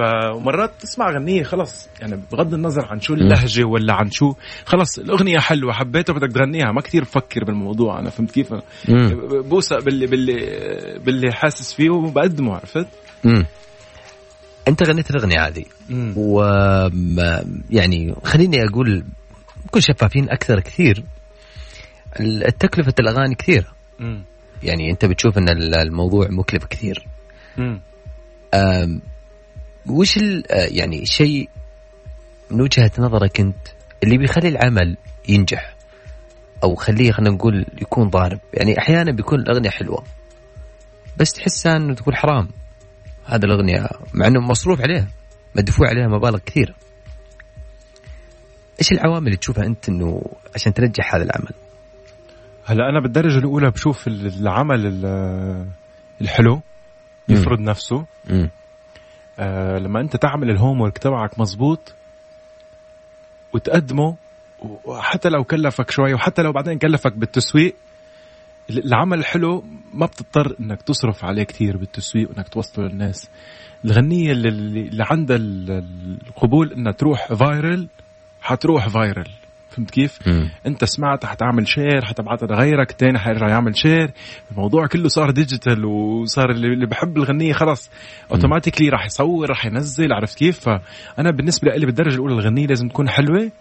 فمرات 0.01 0.72
تسمع 0.79 1.12
غنية 1.12 1.43
خلص 1.43 1.89
يعني 2.01 2.20
بغض 2.31 2.53
النظر 2.53 2.86
عن 2.86 3.01
شو 3.01 3.13
اللهجة 3.13 3.63
ولا 3.63 3.93
عن 3.93 4.12
شو 4.12 4.34
خلص 4.65 5.00
الأغنية 5.00 5.39
حلوة 5.39 5.74
حبيتها 5.74 6.13
بدك 6.13 6.31
تغنيها 6.31 6.72
ما 6.72 6.81
كتير 6.81 7.03
بفكر 7.03 7.43
بالموضوع 7.43 8.00
أنا 8.00 8.10
فهمت 8.10 8.31
كيف؟ 8.31 8.53
مم. 8.89 9.10
بوثق 9.41 9.79
باللي 9.84 10.08
باللي 10.08 10.36
باللي 11.00 11.31
حاسس 11.31 11.74
فيه 11.74 11.89
وبقدمه 11.89 12.55
عرفت؟ 12.55 12.88
مم. 13.24 13.46
أنت 14.67 14.84
غنيت 14.84 15.12
الأغنية 15.12 15.48
هذه. 15.48 15.65
و 16.15 16.41
يعني 17.70 18.15
خليني 18.24 18.63
أقول 18.63 19.03
نكون 19.65 19.81
شفافين 19.81 20.29
أكثر 20.29 20.60
كثير. 20.60 21.03
التكلفة 22.20 22.93
الأغاني 23.00 23.36
كثيرة. 23.36 23.67
مم. 24.00 24.24
يعني 24.63 24.91
أنت 24.91 25.05
بتشوف 25.05 25.38
ال- 25.38 25.75
الموضوع 25.75 26.27
مكلف 26.29 26.65
كثير. 26.65 27.08
وش 29.90 30.18
ال- 30.18 30.52
آه، 30.52 30.68
يعني 30.72 31.06
شيء 31.06 31.50
من 32.52 32.62
وجهة 32.62 32.92
نظرك 33.00 33.40
أنت 33.40 33.68
اللي 34.04 34.18
بيخلي 34.18 34.48
العمل 34.48 34.98
ينجح؟ 35.30 35.76
أو 36.64 36.76
خليه 36.76 37.12
خلينا 37.12 37.30
نقول 37.36 37.66
يكون 37.82 38.10
ضارب. 38.10 38.40
يعني 38.54 38.78
أحيانا 38.80 39.12
بيكون 39.12 39.40
الأغنية 39.40 39.70
حلوة 39.70 40.04
بس 41.18 41.34
تحسها 41.34 41.78
أنه 41.78 41.94
تقول 41.94 42.16
حرام. 42.16 42.48
هذا 43.26 43.46
الأغنية 43.46 43.88
مع 44.14 44.28
أنه 44.28 44.40
مصروف 44.40 44.82
عليها 44.82 45.08
مدفوع 45.56 45.88
عليها 45.90 46.08
مبالغ 46.08 46.38
كثيره 46.46 46.74
إيش 48.80 48.92
العوامل 48.92 49.26
اللي 49.28 49.38
تشوفها 49.38 49.66
أنت 49.66 49.90
إنه 49.90 50.22
عشان 50.56 50.74
تنجح 50.74 51.16
هذا 51.16 51.24
العمل؟ 51.24 51.52
هلا 52.66 52.90
أنا 52.90 53.00
بالدرجة 53.02 53.38
الأولى 53.38 53.72
بشوف 53.72 54.08
ال- 54.08 54.28
العمل 54.42 54.86
ال- 54.86 55.66
الحلو 56.22 56.62
يفرض 57.30 57.60
نفسه. 57.60 58.06
آه 59.40 59.78
لما 59.78 60.02
انت 60.02 60.16
تعمل 60.16 60.50
الهوم 60.50 60.82
ورك 60.82 60.98
تبعك 60.98 61.40
مزبوط 61.40 61.94
وتقدمه 63.54 64.16
وحتى 64.86 65.30
لو 65.30 65.44
كلفك 65.44 65.92
شوي 65.92 66.14
وحتى 66.14 66.42
لو 66.42 66.52
بعدين 66.52 66.78
كلفك 66.78 67.14
بالتسويق 67.14 67.76
ال- 68.70 68.86
العمل 68.86 69.20
الحلو 69.20 69.64
ما 69.94 70.06
بتضطر 70.06 70.56
إنك 70.60 70.82
تصرف 70.82 71.26
عليه 71.26 71.44
كثير 71.44 71.78
بالتسويق 71.78 72.30
وإنك 72.30 72.50
توصله 72.50 72.88
للناس. 72.88 73.30
الغنية 73.86 74.32
اللي, 74.32 74.50
اللي 74.50 75.04
عندها 75.10 75.38
ال- 75.38 75.86
القبول 76.28 76.74
إنها 76.74 76.92
تروح 76.92 77.34
viral 77.34 77.88
حتروح 78.42 78.88
viral 78.89 79.30
فهمت 79.72 79.92
كيف؟ 79.92 80.20
انت 80.66 80.86
سمعت 80.86 81.25
حتعمل 81.25 81.68
share 81.68 82.06
حتبعتها 82.06 82.48
لغيرك 82.48 82.92
الثاني 82.92 83.20
حيرجع 83.20 83.48
يعمل 83.48 83.78
share. 83.77 84.12
الموضوع 84.51 84.88
كله 84.88 85.08
صار 85.08 85.32
digital 85.32 85.86
وصار 85.86 86.50
اللي 86.51 86.68
اللي 86.68 86.86
بحب 86.86 87.18
الغنية 87.18 87.54
خلص 87.54 87.92
automatically 88.32 88.89
راح 88.90 89.06
يصور 89.06 89.50
راح 89.50 89.66
ينزل 89.66 90.13
عرفت 90.13 90.38
كيف؟ 90.38 90.60
فأنا 90.60 91.32
بالنسبة 91.32 91.72
لي 91.72 91.86
بالدرجة 91.86 92.16
الأولى 92.16 92.34
الغنية 92.34 92.68
لازم 92.68 92.88
تكون 92.88 93.10
حلوة 93.10 93.51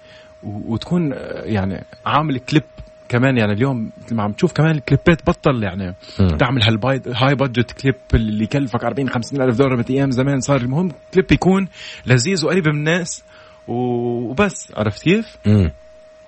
وتكون 0.42 1.12
آه، 1.12 1.42
يعني 1.44 1.84
عامل 2.06 2.38
كليب 2.38 2.62
كمان. 3.08 3.36
يعني 3.38 3.52
اليوم 3.52 3.90
مثل 4.04 4.14
ما 4.16 4.22
عم 4.22 4.32
تشوف 4.32 4.52
كمان 4.52 4.70
الكليبات 4.70 5.26
بطل 5.26 5.62
يعني 5.62 5.94
تعمل 6.38 6.62
هالباي 6.62 7.00
high 7.14 7.34
budget 7.34 7.72
clip 7.72 7.94
اللي 8.14 8.44
يكلفك 8.44 8.84
40 8.84 9.08
50 9.08 9.42
ألف 9.42 9.58
دولار 9.58 9.76
مثل 9.78 9.94
أيام 9.94 10.10
زمان. 10.10 10.40
صار 10.40 10.56
المهم 10.60 10.92
كليب 11.14 11.32
يكون 11.32 11.68
لذيذ 12.06 12.46
وقريب 12.46 12.68
من 12.68 12.74
الناس 12.74 13.24
وبس. 13.68 14.72
عرفت 14.76 15.02
كيف؟ 15.02 15.36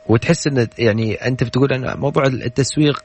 وتحس 0.06 0.47
إن 0.47 0.68
يعني 0.78 1.14
أنت 1.14 1.44
بتقول 1.44 1.73
أن 1.73 1.99
موضوع 2.00 2.26
التسويق 2.26 3.04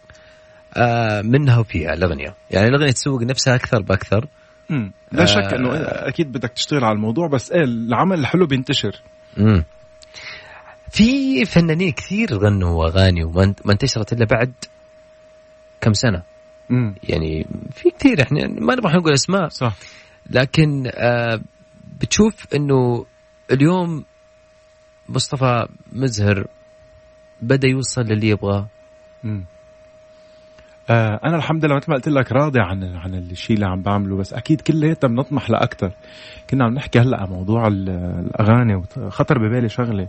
آه 0.74 1.22
منها 1.22 1.58
وفيها 1.60 1.94
الأغنية، 1.94 2.34
يعني 2.52 2.68
الأغنية 2.68 2.92
تسوق 2.92 3.24
نفسها 3.24 3.56
أكثر 3.56 3.82
بأكثر. 3.82 4.28
مم. 4.70 4.92
لا 5.12 5.26
شك 5.26 5.38
آه. 5.38 5.56
إنه 5.56 5.70
أكيد 5.84 6.32
بدك 6.32 6.50
تشتغل 6.50 6.84
على 6.84 6.96
الموضوع 6.96 7.28
بس 7.28 7.52
إيه 7.52 7.64
العمل 7.64 8.20
الحلو 8.20 8.46
بينتشر. 8.46 9.02
امم 9.40 9.64
في 10.92 11.46
فنانين 11.46 11.92
كثير 11.92 12.34
غنوا 12.34 12.86
اغاني 12.88 13.24
وما 13.24 13.44
انت- 13.44 13.66
ما 13.66 13.74
انتشرت 13.74 14.14
إلا 14.14 14.26
بعد 14.26 14.54
كم 15.82 15.94
سنة. 15.94 16.24
امم 16.72 16.96
يعني 17.04 17.48
في 17.72 17.90
كثير 18.00 18.22
إحنا 18.22 18.48
ما 18.48 18.76
نبغى 18.76 18.98
نقول 18.98 19.14
أسماء. 19.14 19.48
صح. 19.50 19.74
لكن 20.30 20.92
آه 20.96 21.42
بتشوف 22.02 22.34
إنه 22.56 23.06
اليوم 23.52 24.04
مصطفى 25.10 25.68
مزهر 25.92 26.48
بدا 27.42 27.68
يوصل 27.68 28.02
للي 28.02 28.30
يبغاه. 28.30 28.68
مم. 29.24 29.44
آه 30.90 31.20
أنا 31.24 31.36
الحمد 31.38 31.66
لله 31.66 31.76
مثل 31.76 31.86
ما 31.92 31.96
قلت 31.96 32.08
لك 32.10 32.32
راضي 32.32 32.60
عن 32.60 32.84
عن 32.84 33.16
الشيء 33.16 33.56
اللي 33.56 33.66
عم 33.68 33.82
بعمله 33.82 34.18
بس 34.18 34.34
أكيد 34.34 34.62
كلياتنا 34.62 35.10
بنطمح 35.10 35.50
لاكثر 35.50 35.92
كنا 36.50 36.66
عم 36.66 36.74
نحكي 36.74 37.00
هلأ 37.00 37.22
عن 37.22 37.28
موضوع 37.30 37.68
ال- 37.68 37.90
الأغاني 38.20 38.76
وخطر 38.98 39.38
ببالي 39.38 39.70
شغلة. 39.70 40.08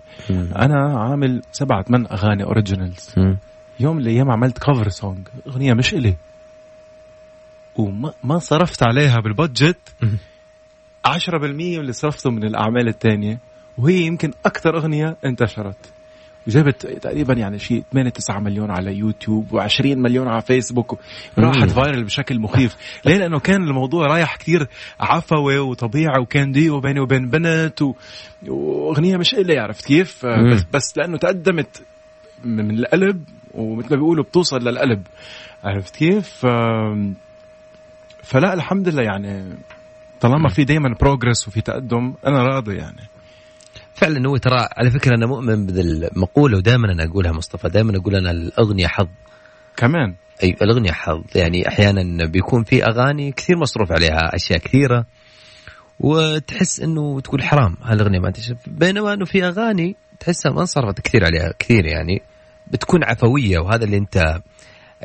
أنا 0.57 0.99
عامل 0.99 1.43
سبعة 1.53 1.83
ثمان 1.83 2.07
أغاني 2.07 2.45
originals 2.45 3.15
مم. 3.17 3.37
يوم 3.81 3.97
من 3.97 4.03
الأيام 4.03 4.31
عملت 4.31 4.59
cover 4.59 4.89
song 4.89 5.29
أغنية 5.47 5.73
مش 5.75 5.95
إلي. 5.95 6.15
وما 7.77 8.13
ما 8.25 8.39
صرفت 8.39 8.83
عليها 8.83 9.17
بال 9.21 9.35
budget 9.35 9.79
مم. 10.03 10.19
10% 11.07 11.35
من 11.35 11.81
اللي 11.81 11.93
صرفته 11.93 12.31
من 12.31 12.45
الأعمال 12.45 12.89
الثانية 12.89 13.39
وهي 13.79 14.03
يمكن 14.03 14.31
أكثر 14.47 14.77
أغنية 14.77 15.17
انتشرت. 15.25 15.93
وجابت 16.49 16.87
تقريبا 16.87 17.35
يعني 17.35 17.59
شيء 17.59 17.85
8 17.93 18.11
9 18.11 18.41
مليون 18.41 18.71
على 18.71 18.97
يوتيوب 18.97 19.61
و20 19.61 19.87
مليون 19.87 20.29
على 20.29 20.43
فيسبوك. 20.43 20.99
راحت. 21.39 21.71
viral 21.71 22.05
بشكل 22.05 22.41
مخيف. 22.41 22.77
ليه؟ 23.05 23.17
لأنه 23.17 23.39
كان 23.39 23.63
الموضوع 23.63 24.07
رايح 24.07 24.37
كثير 24.37 24.67
عفوي 25.01 25.59
وطبيعي 25.59 26.21
وكان 26.21 26.53
ديو 26.53 26.81
بيني 26.81 27.01
وبين 27.01 27.29
بنت 27.31 27.83
و... 27.83 27.95
وأغنية 28.49 29.17
مش 29.17 29.35
الي 29.35 29.59
عرفت 29.59 29.87
كيف. 29.87 30.27
بس 30.27 30.65
بس 30.73 30.99
لأنه 30.99 31.19
تقدمت 31.19 31.83
من 32.45 32.79
القلب 32.79 33.25
ومثل 33.55 33.91
ما 33.91 33.97
بيقولوا 33.97 34.25
بتوصل 34.25 34.59
للقلب. 34.59 35.03
عرفت 35.65 35.97
كيف؟ 35.97 36.47
فلا 38.23 38.55
الحمد 38.55 38.89
لله 38.89 39.03
يعني 39.03 39.57
طالما 40.21 40.49
في 40.49 40.65
دائما 40.65 40.95
بروجرس 41.01 41.49
وفي 41.49 41.61
تقدم 41.61 42.15
أنا 42.27 42.43
راضي 42.43 42.77
يعني. 42.77 43.18
فعلا 43.99 44.29
هو 44.29 44.37
ترى 44.37 44.69
على 44.77 44.91
فكرة 44.91 45.15
أنا 45.15 45.27
مؤمن 45.27 45.67
بالمقوله 45.67 46.57
ودائما 46.57 46.93
أنا 46.93 47.05
أقولها 47.05 47.33
مصطفى 47.33 47.69
دائما 47.69 47.97
أقول 47.97 48.15
أنا 48.17 48.31
الأغنية 48.31 48.87
حظ. 48.87 49.09
كمان؟ 49.77 50.15
أي 50.43 50.57
الأغنية 50.63 50.93
حظ. 50.93 51.23
يعني 51.35 51.69
أحيانا 51.69 52.27
بيكون 52.27 52.65
في 52.65 52.85
أغاني 52.85 53.33
كثير 53.33 53.57
مصروف 53.57 53.93
عليها 53.93 54.35
أشياء 54.35 54.59
كثيرة 54.59 55.07
وتحس 56.01 56.81
إنه 56.81 57.21
تقول 57.21 57.43
حرام 57.43 57.77
هالأغنية 57.83 58.19
ما 58.19 58.31
تشوف 58.31 58.59
بينما 58.67 59.15
إنه 59.15 59.25
في 59.25 59.45
أغاني 59.45 59.97
تحسها 60.21 60.53
ما 60.53 60.61
انصرفت 60.61 61.01
كثير 61.01 61.25
عليها 61.25 61.53
كثير 61.59 61.87
يعني. 61.87 62.23
بتكون 62.67 63.05
عفوية 63.05 63.59
وهذا 63.59 63.85
اللي 63.85 63.97
أنت 63.97 64.41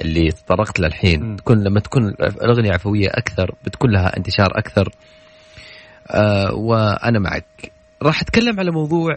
اللي 0.02 0.32
تطرقت 0.32 0.80
له 0.80 0.88
الحين. 0.88 1.36
تكون 1.36 1.64
لما 1.64 1.80
تكون 1.80 2.08
الأغنية 2.20 2.72
عفوية 2.74 3.08
أكثر 3.10 3.56
بتكون 3.66 3.92
لها 3.92 4.18
انتشار 4.18 4.48
أكثر. 4.58 4.90
آه 6.12 6.54
وأنا 6.54 7.20
معك. 7.20 7.72
راح 8.04 8.22
أتكلم 8.22 8.60
على 8.60 8.72
موضوع 8.72 9.16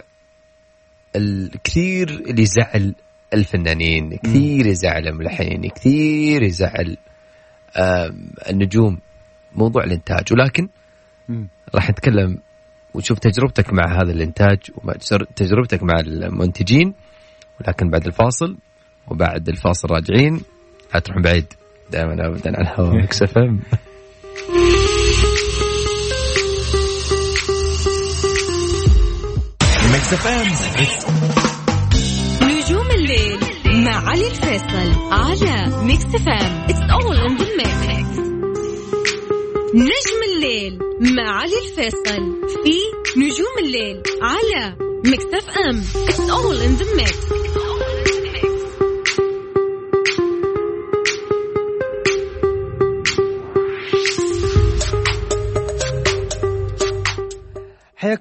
الكثير 1.17 2.09
اللي 2.09 2.43
يزعل 2.43 2.95
الفنانين 3.35 4.17
كثير 4.17 4.67
يزعل 4.67 5.09
الملحنين 5.09 5.71
كثير 5.71 6.43
يزعل 6.43 6.97
النجوم 8.51 8.99
موضوع 9.53 9.85
الإنتاج. 9.85 10.33
ولكن. 10.33 10.69
راح 11.75 11.91
نتكلم 11.91 12.39
ونشوف 12.95 13.19
تجربتك 13.19 13.73
مع 13.73 14.03
هذا 14.03 14.13
الإنتاج 14.13 14.59
وتجربتك 14.85 15.83
مع 15.83 16.01
المنتجين. 16.01 16.95
ولكن 17.61 17.91
بعد 17.91 18.07
الفاصل 18.07 18.57
وبعد 19.09 19.49
الفاصل 19.49 19.89
راجعين 19.91 20.41
لا 20.95 21.01
تروحون 21.01 21.23
بعيد. 21.23 21.53
دائما 21.91 22.27
ابدا 22.27 22.57
على 22.57 22.63
الهواء 22.71 23.03
مكس 23.03 23.23
Mix 30.07 30.15
FM. 30.15 30.47
نجوم 32.49 32.87
الليل 32.91 33.39
مع 33.85 34.09
علي 34.11 34.27
الفيصل 34.29 35.13
على 35.13 35.85
Mix 35.85 36.05
FM 36.05 36.67
it's 36.71 36.81
all 36.93 37.17
in 37.17 37.37
the 37.37 37.45
نجم 39.75 40.21
الليل 40.35 40.79
مع 41.01 41.31
علي 41.41 41.59
الفيصل 41.67 42.23
في 42.65 42.79
نجوم 43.21 43.55
الليل 43.59 44.03
على 44.23 44.77
Mix 45.05 45.25
FM. 45.35 45.83
it's 46.09 46.21
all 46.31 46.57
in 46.57 46.75
the 46.77 46.95
mix 46.97 47.19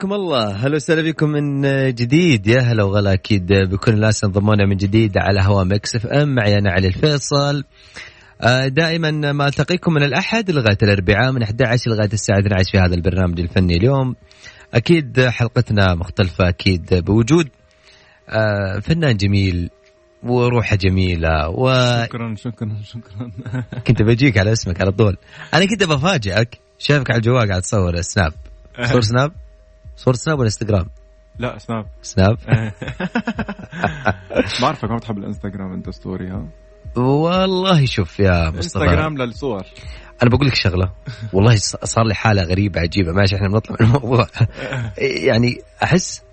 حياكم 0.05 0.13
الله. 0.13 0.55
هلا 0.55 0.75
وسهلا 0.75 1.01
بكم 1.01 1.29
من 1.29 1.61
جديد. 1.93 2.47
يا 2.47 2.61
هلا 2.61 2.83
وغلا 2.83 3.13
أكيد 3.13 3.47
بكل 3.47 3.93
الناس 3.93 4.23
انضمونا 4.23 4.65
من 4.65 4.77
جديد 4.77 5.17
على 5.17 5.41
هواء 5.41 5.65
Mix 5.65 5.95
FM. 5.95 6.35
معي 6.35 6.53
أنا 6.53 6.71
علي 6.71 6.87
الفيصل. 6.87 7.63
آه، 8.41 8.67
دائما 8.67 9.11
ما 9.11 9.47
التقيكم 9.47 9.93
من 9.93 10.03
الأحد 10.03 10.51
لغاية 10.51 10.77
الأربعاء 10.83 11.31
من 11.31 11.43
11 11.43 11.91
لغاية 11.91 12.09
الساعة 12.13 12.39
12 12.39 12.71
في 12.71 12.77
هذا 12.77 12.95
البرنامج 12.95 13.39
الفني 13.39 13.77
اليوم. 13.77 14.15
أكيد 14.73 15.21
حلقتنا 15.21 15.95
مختلفة 15.95 16.49
أكيد 16.49 16.93
بوجود. 16.93 17.49
آه، 18.29 18.79
فنان 18.79 19.17
جميل 19.17 19.69
وروحه 20.23 20.75
جميلة 20.75 21.49
وكنت 21.49 22.05
شكرا 22.05 22.35
شكرا 22.35 22.77
شكرا. 22.83 24.05
بجيك 24.07 24.37
على 24.37 24.51
اسمك 24.51 24.81
على 24.81 24.91
طول. 24.91 25.17
أنا 25.53 25.65
كنت 25.65 25.83
بفاجئك. 25.83 26.59
شايفك 26.79 27.11
على 27.11 27.17
الجوال 27.17 27.49
قاعد 27.49 27.61
تصور 27.61 28.01
Snap. 28.01 28.33
صور 28.81 29.01
Snap؟ 29.01 29.44
صور 29.95 30.15
Snap 30.15 30.39
ولا 30.39 30.45
إنستغرام؟ 30.45 30.89
لا 31.39 31.57
Snap. 31.57 31.85
Snap؟ 32.01 32.37
بعرفك 34.61 34.89
ما 34.89 34.95
بتحب 34.97 35.17
الإنستغرام 35.17 35.73
أنت 35.73 35.89
story 35.89 36.29
ها؟ 36.29 36.45
والله 36.95 37.85
شوف 37.85 38.19
يا 38.19 38.49
مصطفى. 38.49 38.57
إنستغرام 38.57 39.17
للصور. 39.17 39.63
أنا 40.23 40.29
بقول 40.29 40.47
لك 40.47 40.55
شغلة. 40.55 40.91
والله 41.33 41.55
صار 41.83 42.03
لي 42.05 42.15
حالة 42.15 42.43
غريبة 42.43 42.79
عجيبة. 42.81 43.11
ماشي 43.11 43.35
إحنا 43.35 43.47
بنطلع 43.47 43.75
من 43.79 43.85
الموضوع. 43.87 44.27
يعني 45.27 45.61
أحس 45.83 46.23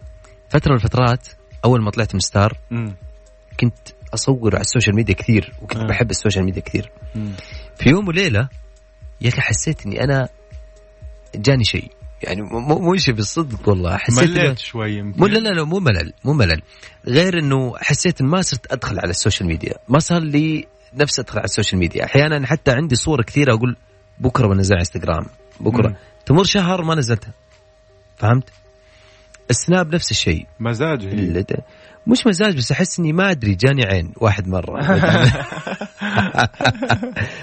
فترة 0.49 0.71
من 0.71 0.77
الفترات 0.77 1.29
أول 1.65 1.83
ما 1.83 1.91
طلعت 1.91 2.15
من 2.15 2.21
Star. 2.21 2.59
كنت 3.61 3.79
أصور 4.15 4.55
على 4.55 4.61
السوشيال 4.61 4.97
ميديا 4.97 5.15
كثير 5.15 5.53
وكنت 5.63 5.81
آه. 5.81 5.87
بحب 5.87 6.11
السوشيال 6.11 6.45
ميديا 6.45 6.63
كثير. 6.63 6.91
في 7.77 7.91
يوم 7.91 8.09
وليلة 8.09 8.49
يا 9.21 9.29
أخي 9.29 9.41
حسيت 9.41 9.87
إني 9.87 10.05
أنا 10.05 10.29
جاني 11.35 11.65
شيء. 11.65 11.93
يعني 12.25 12.43
مو 12.43 12.79
مو 12.79 12.97
شيء 12.97 13.15
بالصدق 13.15 13.69
والله. 13.69 13.97
حسيت 13.97 14.31
مليت 14.31 14.59
شوي 14.59 14.93
يمكن. 14.93 15.21
مو 15.21 15.27
لا 15.27 15.39
لا 15.39 15.49
لا 15.49 15.65
مو 15.65 15.79
ملل 15.79 16.13
مو 16.25 16.33
ملل. 16.33 16.63
غير 17.07 17.39
إنه 17.39 17.73
حسيت 17.77 18.23
ما 18.23 18.43
صرت 18.43 18.73
أدخل 18.73 18.99
على 18.99 19.11
السوشيال 19.11 19.49
ميديا. 19.49 19.75
ما 19.89 19.99
صار 19.99 20.23
لي 20.23 20.67
نفس 20.95 21.21
أدخل 21.21 21.39
على 21.39 21.45
السوشيال 21.45 21.81
ميديا. 21.81 22.05
أحيانا 22.05 22.47
حتى 22.47 22.71
عندي 22.71 22.95
صور 22.95 23.23
كثيرة 23.23 23.55
أقول 23.55 23.77
بكرة 24.19 24.47
بنزل 24.47 24.75
على 24.75 24.81
إنستغرام. 24.81 25.27
بكرة. 25.61 25.89
مم. 25.89 25.97
تمر 26.27 26.45
شهر 26.45 26.85
ما 26.85 26.95
نزلتها. 26.95 27.33
فهمت؟ 28.17 28.51
ال 29.51 29.60
Snap 29.60 29.95
نفس 29.95 30.11
الشيء. 30.11 30.47
مزاج 30.61 31.05
هي. 31.05 31.45
مش 32.07 32.27
مزاج 32.27 32.57
بس 32.57 32.73
أحس 32.73 32.99
إني 32.99 33.13
ما 33.13 33.31
أدري 33.31 33.55
جاني 33.55 33.85
عين 33.85 34.13
واحد 34.17 34.49
مرة. 34.49 34.81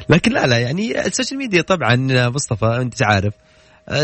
لكن 0.10 0.32
لا 0.32 0.48
لا 0.48 0.58
يعني 0.58 1.06
السوشيال 1.08 1.38
ميديا 1.38 1.62
طبعا 1.62 1.96
مصطفى 2.30 2.66
أنت 2.66 3.04
عارف. 3.04 3.34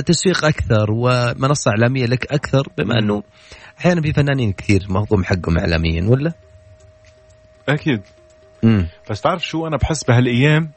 تسويق 0.06 0.46
أكثر 0.46 0.92
ومنصة 0.92 1.72
إعلامية 1.72 2.06
لك 2.06 2.34
أكثر 2.34 2.68
بما 2.78 3.00
أنه 3.00 3.24
أحيانا 3.80 4.02
في 4.02 4.14
فنانين 4.14 4.54
كثير 4.54 4.86
مهضوم 4.90 5.24
حقهم 5.24 5.58
اعلاميا 5.58 6.04
ولا؟ 6.10 6.34
أكيد. 7.70 8.02
امم 8.64 8.88
بس 9.10 9.22
تعرف 9.22 9.46
شو؟ 9.46 9.68
أنا 9.68 9.78
بحس 9.78 10.04
بهالأيام 10.04 10.72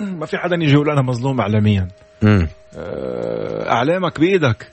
ما 0.00 0.26
في 0.26 0.38
حدا 0.38 0.56
يجي 0.56 0.72
يقول 0.72 0.90
أنا 0.90 1.02
مظلوم 1.02 1.40
اعلاميا. 1.40 1.88
امم 2.22 2.48
آه، 2.76 3.70
إعلامك 3.70 4.20
بإيدك 4.20 4.68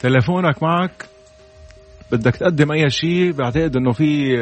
تليفونك 0.00 0.62
معك 0.62 1.06
بدك 2.12 2.36
تقدم 2.36 2.72
أي 2.72 2.90
شيء 2.90 3.32
بعتقد 3.32 3.76
إنه 3.76 3.92
في 3.92 4.36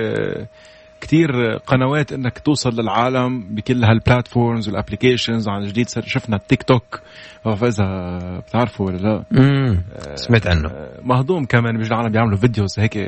آه، 1.00 1.06
كتير 1.06 1.56
قنوات 1.66 2.12
إنك 2.12 2.38
توصل 2.38 2.70
للعالم 2.80 3.54
بكل 3.54 3.84
هال 3.84 4.00
platforms 4.00 4.68
وال 4.68 4.80
applications 4.80 5.48
عن 5.48 5.62
جديد 5.62 5.88
شفنا 5.88 6.36
التيك 6.36 6.62
توك 6.62 7.00
بعرف 7.44 7.64
إذا 7.64 8.18
بتعرفوا 8.38 8.86
ولا 8.86 8.96
لا. 8.96 9.24
امم 9.32 9.82
سمعت 10.14 10.46
عنه. 10.46 10.68
آه، 10.68 11.00
مهضوم 11.02 11.44
كمان 11.44 11.76
بيجي 11.76 11.88
العالم 11.88 12.12
بيعملوا 12.12 12.36
videos 12.36 12.78
هيك 12.78 12.98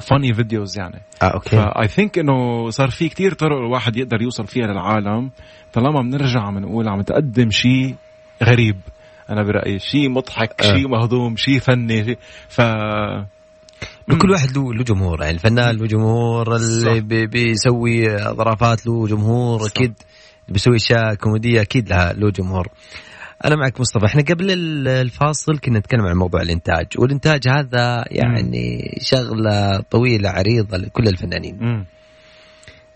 funny 0.00 0.34
videos 0.34 0.78
يعني. 0.78 1.00
آه 1.22 1.26
okay. 1.26 1.56
ف 1.56 1.88
I 1.88 1.93
think 1.93 2.18
إنه 2.18 2.70
صار 2.70 2.90
في 2.90 3.08
كتير 3.08 3.34
طرق 3.34 3.56
الواحد 3.56 3.96
يقدر 3.96 4.22
يوصل 4.22 4.46
فيها 4.46 4.66
للعالم. 4.66 5.30
طالما 5.72 6.02
بنرجع 6.02 6.40
عم 6.40 6.58
نقول 6.58 6.88
عم 6.88 7.00
تقدم 7.00 7.50
شيء 7.50 7.94
غريب 8.42 8.76
أنا 9.30 9.42
برأيي 9.42 9.78
شيء 9.78 10.08
مضحك 10.08 10.62
آه. 10.62 10.72
شيء 10.76 10.88
مهضوم 10.88 11.36
شيء 11.36 11.58
فني 11.58 12.04
شيء 12.04 12.18
ف 12.48 12.60
كل 14.18 14.30
واحد 14.30 14.56
له 14.58 14.74
له 14.74 14.84
جمهور 14.84 15.20
يعني 15.22 15.34
الفنان 15.34 15.76
له 15.76 15.86
جمهور 15.86 16.56
اللي 16.56 16.84
صح. 16.84 16.98
بي 16.98 17.26
بيسوي 17.26 18.18
ظرافات 18.18 18.86
له 18.86 19.06
جمهور. 19.06 19.66
أكيد 19.66 19.94
بيسوي 20.48 20.76
أشياء 20.76 21.14
كوميدية 21.14 21.60
أكيد 21.60 21.88
لها 21.88 22.12
له 22.12 22.30
جمهور 22.30 22.68
أنا 23.44 23.56
معك 23.56 23.80
مصطفى 23.80 24.06
إحنا 24.06 24.22
قبل 24.22 24.50
ال- 24.50 24.88
الفاصل 24.88 25.58
كنا 25.58 25.78
نتكلم 25.78 26.06
عن 26.06 26.16
موضوع 26.16 26.42
الإنتاج 26.42 26.86
والإنتاج 26.98 27.48
هذا 27.48 28.04
يعني 28.10 28.94
شغلة 29.00 29.80
طويلة 29.90 30.30
عريضة 30.30 30.76
لكل 30.76 31.08
الفنانين 31.08 31.58
مم. 31.60 31.84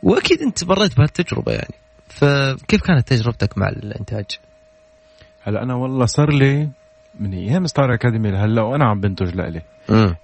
وأكيد 0.02 0.42
أنت 0.42 0.64
مريت 0.64 0.96
بهالتجربة 0.96 1.52
يعني 1.52 1.74
فكيف 2.08 2.80
كانت 2.82 3.08
تجربتك 3.08 3.58
مع 3.58 3.68
الإنتاج؟ 3.68 4.24
هلا 5.42 5.62
أنا 5.62 5.74
والله 5.74 6.06
صار 6.06 6.30
لي 6.32 6.68
من 7.20 7.32
أيام 7.32 7.66
ستار 7.66 7.94
أكاديمي 7.94 8.30
لهلا 8.30 8.62
وأنا 8.62 8.84
عم 8.84 9.00
بنتج 9.00 9.34
لإلي. 9.34 9.62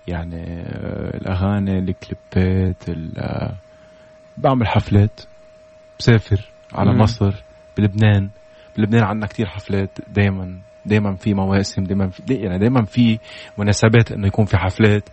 يعني 0.09 0.43
آه، 0.63 1.17
الأغاني 1.17 1.79
الكليبات 1.79 2.89
ال- 2.89 3.19
آه، 3.19 3.55
بعمل 4.39 4.67
حفلات 4.69 5.21
بسافر 5.99 6.41
على 6.75 6.93
مم. 6.93 6.99
مصر 6.99 7.35
بلبنان. 7.79 8.29
بلبنان 8.79 9.05
عندنا 9.05 9.27
كتير 9.27 9.47
حفلات 9.47 9.99
دائما 10.09 10.59
دائما 10.87 11.15
في 11.17 11.35
مواسم 11.35 11.85
دائما 11.85 12.09
في 12.09 12.23
يعني 12.35 12.59
دائما 12.59 12.85
في 12.85 13.19
مناسبات 13.59 14.13
إنه 14.13 14.27
يكون 14.27 14.45
في 14.45 14.57
حفلات. 14.57 15.09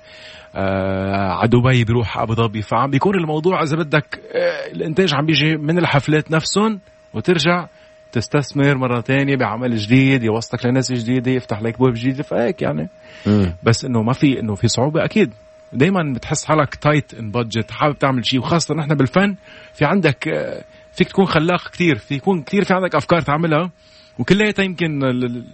آه 0.56 1.32
على 1.32 1.48
دبي 1.48 1.84
بيروح 1.84 2.18
أبو 2.18 2.34
ظبي. 2.34 2.62
فعم 2.62 2.90
بيكون 2.92 3.16
الموضوع 3.16 3.64
إذا 3.64 3.78
بدك 3.78 4.20
آه 4.36 4.72
الإنتاج 4.72 5.16
عم 5.16 5.26
بيجي 5.26 5.58
من 5.58 5.78
الحفلات 5.78 6.32
نفسهم 6.32 6.80
وترجع 7.14 7.68
تستثمر 8.12 8.78
مرة 8.78 9.02
تانية 9.02 9.36
بعمل 9.36 9.78
جديد 9.78 10.24
يوصلك 10.24 10.66
لناس 10.66 10.92
جديدة 10.92 11.32
يفتح 11.32 11.62
لك 11.62 11.76
ابواب 11.76 11.94
جديدة 11.94 12.24
فهيك 12.24 12.62
يعني. 12.62 12.90
امم 13.28 13.54
بس 13.64 13.86
إنه 13.86 14.02
ما 14.02 14.14
في 14.14 14.40
إنه 14.40 14.56
في 14.56 14.68
صعوبة 14.68 15.06
أكيد. 15.06 15.34
دائما 15.74 16.14
بتحس 16.16 16.46
حالك 16.46 16.76
تايت 16.76 17.14
ان 17.14 17.32
بادجت 17.32 17.72
حابب 17.72 17.98
تعمل 17.98 18.26
شيء 18.26 18.40
وخاصة 18.40 18.76
نحن 18.76 18.96
بالفن 18.96 19.36
في 19.74 19.86
عندك 19.86 20.28
آه، 20.28 20.64
فيك 20.92 21.08
تكون 21.10 21.26
خلاق 21.26 21.70
كتير 21.70 21.98
في 21.98 22.16
يكون 22.16 22.42
كتير 22.42 22.64
في 22.64 22.74
عندك 22.74 22.96
أفكار 22.96 23.22
تعملها 23.22 23.72
وكلياتها 24.20 24.64
يمكن 24.64 25.00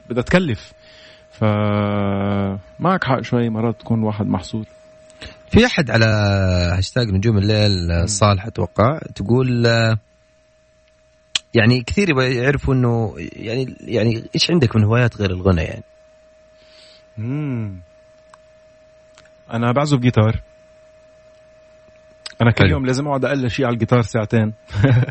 بدها 0.10 0.24
تكلف. 0.24 0.74
ف 1.32 1.44
معك 2.80 3.04
حق 3.04 3.22
شوي 3.22 3.50
مرات 3.50 3.80
تكون 3.80 4.04
واحد 4.04 4.26
محصور. 4.26 4.66
في 5.50 5.66
أحد 5.66 5.92
على 5.92 6.06
هاشتاج 6.78 7.08
نجوم 7.12 7.38
الليل 7.38 8.10
صالح 8.10 8.46
أتوقع 8.46 9.00
تقول 9.16 9.68
آه، 9.68 9.98
يعني 11.54 11.82
كثير 11.82 12.10
يبغى 12.10 12.36
يعرفوا 12.36 12.74
إنه 12.74 13.16
يعني 13.36 13.76
يعني 13.82 14.24
إيش 14.36 14.52
عندك 14.52 14.76
من 14.76 14.84
هوايات 14.84 15.18
غير 15.18 15.32
الغنى 15.32 15.62
يعني؟ 15.62 15.84
مم. 17.18 17.80
أنا 19.54 19.72
بعزف 19.72 20.00
جيتار 20.00 20.42
أنا 22.42 22.52
كل. 22.52 22.72
يوم 22.72 22.86
لازم 22.86 23.08
أقعد 23.08 23.26
أقل 23.26 23.50
شيء 23.50 23.66
على 23.66 23.74
الجيتار 23.74 24.02
ساعتين 24.02 24.54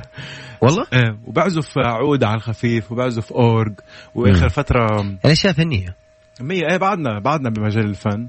والله؟ 0.62 0.86
إيه 0.92 1.18
وبعزف 1.26 1.78
عود 1.78 2.24
على 2.24 2.34
الخفيف 2.34 2.92
وبعزف 2.92 3.32
أورج 3.32 3.72
وآخر 4.14 4.42
مم. 4.42 4.48
فترة 4.48 4.96
يعني 4.96 5.18
اشياء 5.24 5.52
فنية 5.52 5.96
مية 6.40 6.66
إيه 6.70 6.76
بعدنا 6.76 7.18
بعدنا 7.18 7.50
بمجال 7.50 7.84
الفن 7.84 8.28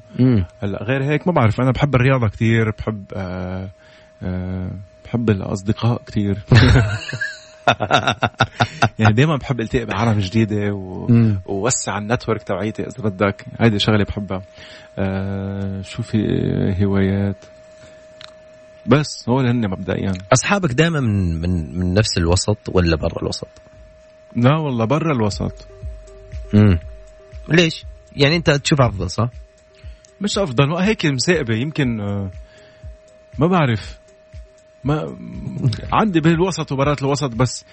هلأ 0.63 0.83
غير 0.83 1.03
هيك 1.03 1.27
ما 1.27 1.33
بعرف 1.33 1.61
أنا 1.61 1.71
بحب 1.71 1.95
الرياضة 1.95 2.27
كتير 2.27 2.71
بحب 2.77 3.05
آه 3.15 3.69
آه 4.23 4.71
بحب 5.05 5.29
الأصدقاء 5.29 6.01
كتير 6.05 6.37
يعني 8.99 9.13
دائما 9.13 9.35
بحب 9.35 9.59
التقي 9.59 9.85
بعالم 9.85 10.19
جديدة 10.19 10.73
و... 10.73 11.07
ووسع 11.45 11.97
النتورك 11.97 12.43
تبعيتي 12.43 12.83
إذا 12.83 13.03
بدك. 13.03 13.45
هيدي 13.59 13.79
شغلة 13.79 14.03
بحبها. 14.03 14.41
آه 14.99 15.81
شو 15.81 16.03
في 16.03 16.17
هوايات؟ 16.83 17.45
بس 18.85 19.29
هو 19.29 19.39
هن 19.39 19.69
مبدئيا. 19.69 20.13
أصحابك 20.33 20.71
دائما 20.71 20.99
من 20.99 21.41
من 21.41 21.79
من 21.79 21.93
نفس 21.93 22.17
الوسط 22.17 22.57
ولا 22.67 22.95
برا 22.95 23.21
الوسط؟ 23.21 23.47
لا 24.35 24.57
والله 24.57 24.85
برا 24.85 25.11
الوسط. 25.11 25.67
امم 26.55 26.79
ليش؟ 27.49 27.85
يعني 28.15 28.35
أنت 28.35 28.49
تشوف 28.49 28.81
أفضل 28.81 29.09
صح؟ 29.09 29.29
مش 30.21 30.37
أفضل. 30.37 30.73
هيك 30.75 31.05
مسائبة. 31.05 31.55
يمكن 31.55 32.01
آه، 32.01 32.31
ما 33.39 33.47
بعرف. 33.47 34.02
ما 34.83 35.17
عندي 35.93 36.19
بالوسط 36.19 36.71
وبرات 36.71 37.01
الوسط 37.01 37.29
بس 37.35 37.65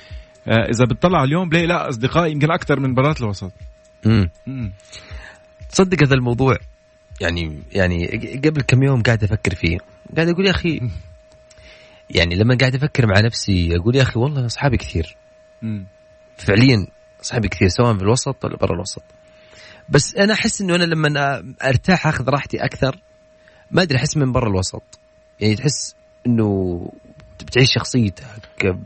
آه، 0.49 0.69
إذا 0.75 0.85
بتطلع 0.85 1.25
اليوم 1.25 1.49
بلاقي 1.49 1.67
لا 1.67 1.89
أصدقائي 1.89 2.33
يمكن 2.33 2.51
أكثر 2.51 2.81
من 2.81 2.95
برات 2.95 3.21
الوسط. 3.21 3.53
امم 4.07 4.31
مم. 4.47 4.73
تصدق 5.71 6.03
هذا 6.03 6.15
الموضوع 6.15 6.57
يعني 7.21 7.63
يعني 7.73 8.07
قبل 8.45 8.63
كم 8.63 8.83
يوم 8.83 9.03
قاعد 9.03 9.25
أفكر 9.25 9.55
فيه 9.55 9.79
قاعد 10.17 10.29
أقول 10.29 10.47
يا 10.47 10.51
أخي 10.51 10.81
يعني 12.11 12.35
لما 12.35 12.57
قاعد 12.61 12.75
أفكر 12.75 13.07
مع 13.07 13.21
نفسي 13.21 13.77
أقول 13.77 13.97
يا 13.97 14.03
أخي 14.03 14.19
والله 14.21 14.47
أصحابي 14.47 14.77
كثير. 14.77 15.17
مم. 15.63 15.87
فعليا 16.37 16.87
أصحابي 17.23 17.49
كثير 17.49 17.69
سواء 17.69 17.97
في 17.97 18.03
الوسط 18.03 18.45
ولا 18.45 18.57
برا 18.57 18.75
الوسط. 18.75 19.03
بس 19.89 20.15
أنا 20.17 20.33
أحس 20.33 20.61
إنه 20.61 20.75
أنا 20.75 20.85
لما 20.85 21.43
أرتاح 21.65 22.07
أخذ 22.07 22.29
راحتي 22.29 22.65
أكثر 22.65 23.01
ما 23.71 23.83
أدري 23.83 23.99
أحس 23.99 24.17
من 24.17 24.33
برا 24.33 24.49
الوسط. 24.49 25.01
يعني 25.41 25.57
تحس 25.57 25.95
إنه 26.27 26.81
بتعيش 27.41 27.73
شخصيتك 27.75 28.77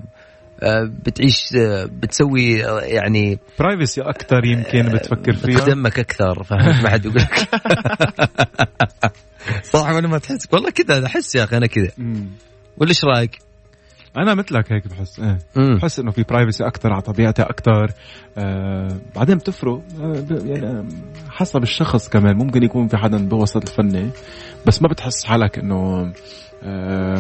آه، 0.62 0.90
بتعيش 1.06 1.56
آه، 1.56 1.84
بتسوي 1.84 2.66
آه، 2.66 2.80
يعني 2.80 3.38
برايفسي 3.58 4.00
أكثر 4.00 4.44
يمكن 4.44 4.82
بتفكر 4.82 5.32
فيها. 5.32 5.60
بتدمك 5.60 5.98
أكثر 5.98 6.42
فهمت؟ 6.42 6.82
ما 6.82 6.90
حد 6.90 7.04
يقول 7.04 7.16
لك. 7.16 7.48
صح 9.72 9.90
ولا 9.90 10.08
ما 10.08 10.18
تحس 10.18 10.48
والله 10.52 10.70
كذا 10.70 11.06
أحس 11.06 11.34
يا 11.34 11.44
أخي 11.44 11.56
أنا 11.56 11.66
كذا. 11.66 11.90
ولا 12.78 12.88
إيش 12.88 13.04
رأيك؟ 13.04 13.38
أنا 14.16 14.34
مثلك 14.34 14.72
هيك 14.72 14.88
بحس 14.88 15.20
إيه. 15.20 15.38
مم. 15.56 15.76
بحس 15.76 15.98
إنه 15.98 16.10
في 16.10 16.22
برايفسي 16.22 16.66
أكثر 16.66 16.92
على 16.92 17.02
طبيعتي 17.02 17.42
أكثر. 17.42 17.90
آه 18.38 18.98
بعدين 19.16 19.36
بتفرق 19.36 19.82
آه 20.00 20.24
يعني 20.30 20.88
حسب 21.30 21.62
الشخص 21.62 22.08
كمان. 22.08 22.36
ممكن 22.36 22.62
يكون 22.62 22.88
في 22.88 22.96
حدا 22.96 23.28
بوسط 23.28 23.70
الفني 23.70 24.10
بس 24.66 24.82
ما 24.82 24.88
بتحس 24.88 25.24
حالك 25.24 25.58
إنه 25.58 26.12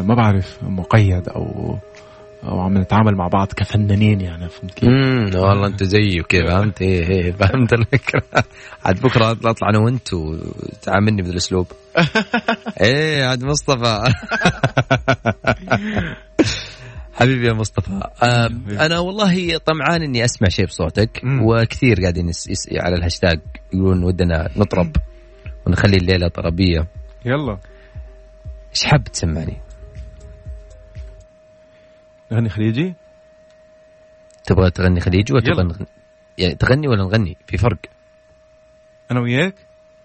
ما 0.02 0.14
بعرف 0.14 0.58
مقيد 0.62 1.28
أو 1.28 1.76
أو 2.44 2.60
عم 2.60 2.78
نتعامل 2.78 3.14
مع 3.16 3.28
بعض 3.28 3.48
كفنانين 3.56 4.20
يعني 4.20 4.48
فهمت 4.48 4.74
كيف؟ 4.74 4.88
امم 4.88 5.30
والله 5.34 5.66
أنت 5.66 5.82
زيي 5.84 6.20
وكذا 6.20 6.46
فهمت؟ 6.48 6.82
إيه 6.82 7.08
إيه 7.08 7.32
فهمت 7.32 7.72
الفكرة. 7.72 8.22
عاد 8.84 9.00
بكرة 9.02 9.30
اطلع 9.30 9.68
أنا 9.70 9.78
وأنت 9.78 10.14
وتعاملني 10.14 11.22
بهذا 11.22 11.32
الاسلوب 11.32 11.66
إيه 12.80 13.24
عاد 13.24 13.44
مصطفى. 13.44 13.98
حبيبي 17.14 17.46
يا 17.46 17.52
مصطفى 17.52 18.00
آه 18.22 18.50
أنا 18.86 18.98
والله 18.98 19.58
طمعان 19.58 20.02
إني 20.02 20.24
أسمع 20.24 20.48
شيء 20.48 20.66
بصوتك. 20.66 21.22
وكثير 21.42 22.00
قاعدين 22.00 22.30
على 22.80 22.96
الهاشتاج 22.96 23.40
يقولون 23.74 24.04
ودنا 24.04 24.48
نطرب 24.56 24.96
ونخلي 25.66 25.96
الليلة 25.96 26.28
طربية. 26.28 26.86
يلا. 27.24 27.58
إيش 28.74 28.84
حاب 28.84 29.04
تسمعني؟ 29.04 29.56
نغني 32.32 32.48
خليجي؟ 32.48 32.94
تبغى 34.44 34.70
تغني 34.70 35.00
خليجي 35.00 35.32
ولا. 35.32 35.42
تبغى 35.42 35.64
نغني؟ 35.64 35.86
يعني 36.38 36.54
تغني 36.54 36.88
ولا 36.88 37.04
نغني؟ 37.04 37.36
في 37.46 37.56
فرق. 37.56 37.78
أنا 39.10 39.20
وياك؟ 39.20 39.54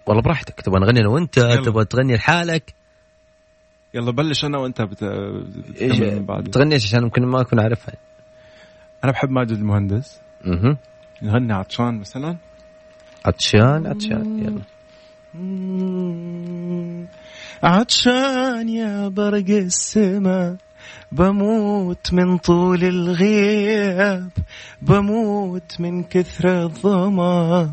والله 0.06 0.22
براحتك 0.22 0.60
تبغى 0.60 0.80
نغني 0.80 1.00
أنا 1.00 1.08
وأنت. 1.08 1.40
تبغى 1.40 1.84
تغني 1.84 2.14
لحالك. 2.14 2.74
يلا 3.94 4.10
بلش 4.10 4.44
أنا 4.44 4.58
وأنت 4.58 4.82
بت... 4.82 5.04
بعدي 6.28 6.50
تغني 6.50 6.74
عشان 6.74 7.02
ممكن 7.02 7.26
ما 7.26 7.40
أكون 7.40 7.60
عارفها. 7.60 7.94
أنا 9.04 9.12
بحب 9.12 9.30
ماجد 9.30 9.50
المهندس. 9.50 10.20
أها 10.46 10.76
نغني 11.22 11.52
عطشان 11.52 11.98
مثلا. 11.98 12.36
عطشان 13.24 13.86
عطشان 13.86 14.38
يلا. 14.38 14.62
عطشان 17.62 18.68
يا 18.68 19.08
برق 19.08 19.50
السما 19.50 20.56
بموت 21.12 22.12
من 22.12 22.38
طول 22.38 22.84
الغياب 22.84 24.30
بموت 24.82 25.80
من 25.80 26.02
كثر 26.02 26.62
الظمأ 26.62 27.70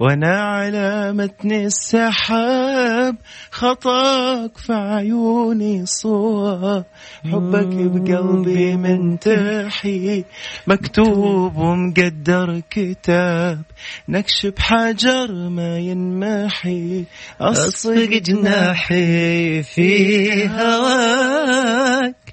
وأنا 0.00 0.40
على 0.40 1.12
متن 1.12 1.52
السحاب 1.52 3.16
خطاك 3.50 4.58
في 4.58 4.72
عيوني 4.72 5.86
صوى. 5.86 6.84
حبك 7.24 7.66
بقلبي 7.66 8.76
منتحي 8.76 10.24
مكتوب 10.66 11.56
ومقدر 11.56 12.62
كتاب. 12.70 13.62
نكش 14.08 14.46
بحجر 14.46 15.48
ما 15.48 15.78
ينمحي 15.78 17.04
أصفق 17.40 18.20
جناحي 18.24 19.62
في 19.62 20.48
هواك. 20.48 22.29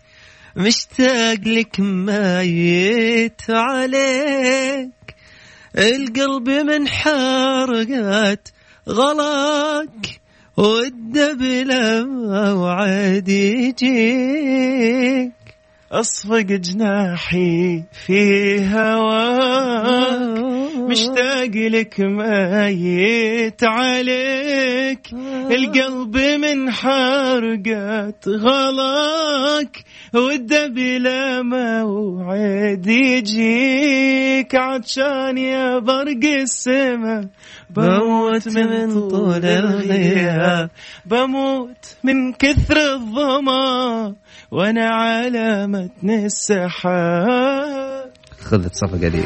مشتاق 0.58 1.40
لك 1.46 1.80
ميت 1.80 3.42
عليك. 3.50 5.16
القلب 5.78 6.50
من 6.50 6.88
حرقات 6.88 8.50
غلاك 8.90 10.20
والدبلة 10.58 12.06
موعد 12.06 13.30
يجيك. 13.30 15.32
أصفق 15.92 16.42
جناحي 16.42 17.84
في 18.06 18.60
هواك 18.66 20.38
مشتاق 20.78 21.56
لك 21.56 22.00
ميت 22.00 23.64
عليك. 23.64 25.08
القلب 25.52 26.18
من 26.18 26.72
حرقات 26.72 28.28
غلاك 28.28 29.84
والدبلة 30.14 31.42
موعد 31.42 32.88
يجيك. 32.88 34.56
عطشان 34.56 35.38
يا 35.38 35.80
برق 35.80 36.24
السما. 36.42 37.30
بموت 37.70 38.48
من 38.48 39.10
طول 39.10 39.46
الغياب. 39.46 40.70
بموت 41.06 41.96
من 42.04 42.34
كثر 42.34 42.78
الظما. 42.78 44.16
وأنا 44.52 44.90
على 44.90 45.68
متن 45.68 46.10
السحاب. 46.10 48.12
خذت 48.40 48.76
صفقة 48.76 49.08
دي 49.08 49.24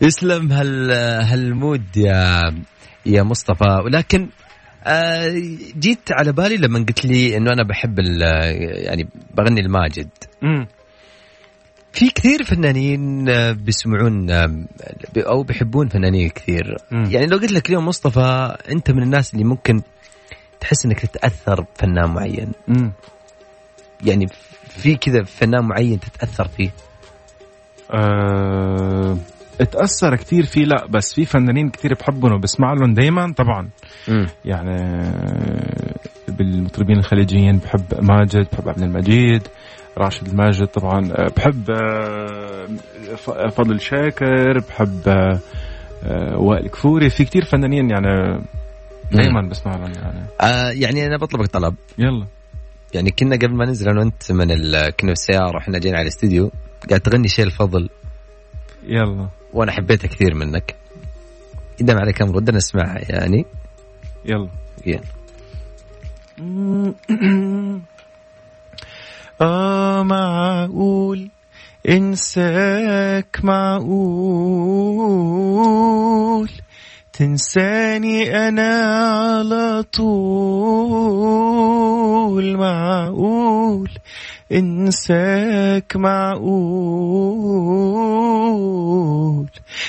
يسلم 0.00 0.52
هال 0.52 0.90
هالمود 1.22 1.96
يا 1.96 2.54
يا 3.06 3.22
مصطفى. 3.22 3.78
ولكن 3.84 4.28
جيت 5.78 6.12
على 6.12 6.32
بالي 6.32 6.56
لما 6.56 6.78
قلت 6.78 7.04
لي 7.04 7.36
إنه 7.36 7.52
أنا 7.52 7.62
بحب 7.68 7.98
ال- 7.98 8.22
يعني 8.84 9.08
بغني 9.34 9.60
الماجد. 9.60 10.08
امم 10.42 10.66
في 11.92 12.10
كثير 12.10 12.44
فنانين 12.44 13.28
آه، 13.28 13.52
بيسمعون 13.52 14.30
آه، 14.30 14.64
أو 15.16 15.42
بيحبون 15.42 15.88
فنانين 15.88 16.28
كثير. 16.28 16.76
مم. 16.90 17.04
يعني 17.10 17.26
لو 17.26 17.36
قلت 17.38 17.52
لك 17.52 17.68
اليوم 17.68 17.86
مصطفى 17.88 18.56
أنت 18.70 18.90
من 18.90 19.02
الناس 19.02 19.34
اللي 19.34 19.44
ممكن 19.44 19.82
تحس 20.60 20.84
إنك 20.86 21.00
تتأثر 21.00 21.60
بفنان 21.60 22.10
معين. 22.10 22.52
امم 22.68 22.92
يعني 24.04 24.26
في 24.68 24.96
كذا 24.96 25.22
فنان 25.22 25.64
معين 25.64 26.00
تتأثر 26.00 26.48
فيه؟ 26.48 26.70
أه... 27.90 29.18
اتأثر 29.62 30.16
كتير 30.16 30.46
فيه 30.46 30.64
لا 30.64 30.86
بس 30.86 31.14
في 31.14 31.24
فنانين 31.24 31.70
كتير 31.70 31.94
بحبهم 31.94 32.32
وبسمع 32.32 32.72
لهم 32.72 32.94
دايما 32.94 33.32
طبعا. 33.36 33.68
مم. 34.08 34.26
يعني 34.44 34.76
آه، 34.76 35.94
بالمطربين 36.28 36.98
الخليجيين 36.98 37.58
بحب 37.58 37.84
ماجد 38.00 38.46
بحب 38.52 38.68
عبد 38.68 38.82
المجيد 38.82 39.42
راشد 39.98 40.28
الماجد 40.28 40.66
طبعا 40.66 41.12
آه، 41.12 41.28
بحب 41.36 41.70
آه، 41.70 43.48
فضل 43.48 43.80
شاكر 43.80 44.58
بحب 44.68 45.00
وائل 46.36 46.68
كفوري. 46.68 47.10
في 47.10 47.24
كتير 47.24 47.44
فنانين 47.44 47.90
يعني 47.90 48.42
دايما 49.12 49.48
بسمع 49.50 49.76
لهم 49.76 49.92
يعني. 50.02 50.26
آه 50.40 50.70
يعني 50.70 51.06
أنا 51.06 51.16
بطلبك 51.16 51.46
طلب. 51.46 51.74
يلا. 51.98 52.26
يعني 52.94 53.10
كنا 53.10 53.36
قبل 53.36 53.54
ما 53.56 53.64
ننزل 53.66 53.88
أنا 53.88 54.00
وأنت 54.00 54.32
من 54.32 54.50
ال... 54.50 54.90
كنا 54.90 55.14
في 55.14 55.20
السيارة 55.20 55.54
وإحنا 55.56 55.78
جايين 55.78 55.96
على 55.96 56.02
الاستديو 56.02 56.50
قاعد 56.88 57.00
تغني 57.00 57.28
شيء 57.28 57.44
الفضل. 57.44 57.88
يلا. 58.86 59.28
وأنا 59.52 59.72
حبيتها 59.72 60.08
كثير 60.08 60.34
منك. 60.34 60.76
ما 61.80 62.00
عليك 62.00 62.22
أمر 62.22 62.36
ودنا 62.36 62.56
نسمعها 62.56 62.98
يعني. 63.08 63.46
يلا. 64.24 64.48
يلا. 64.86 65.02
آه 69.40 70.02
معقول 70.02 71.28
إنساك 71.88 73.40
معقول 73.44 73.92
تنساني 77.12 78.48
أنا 78.48 78.84
على 78.84 79.82
طول 79.92 80.16
معقول. 82.56 83.90
إنساك 84.52 85.96
معقول. 85.96 86.52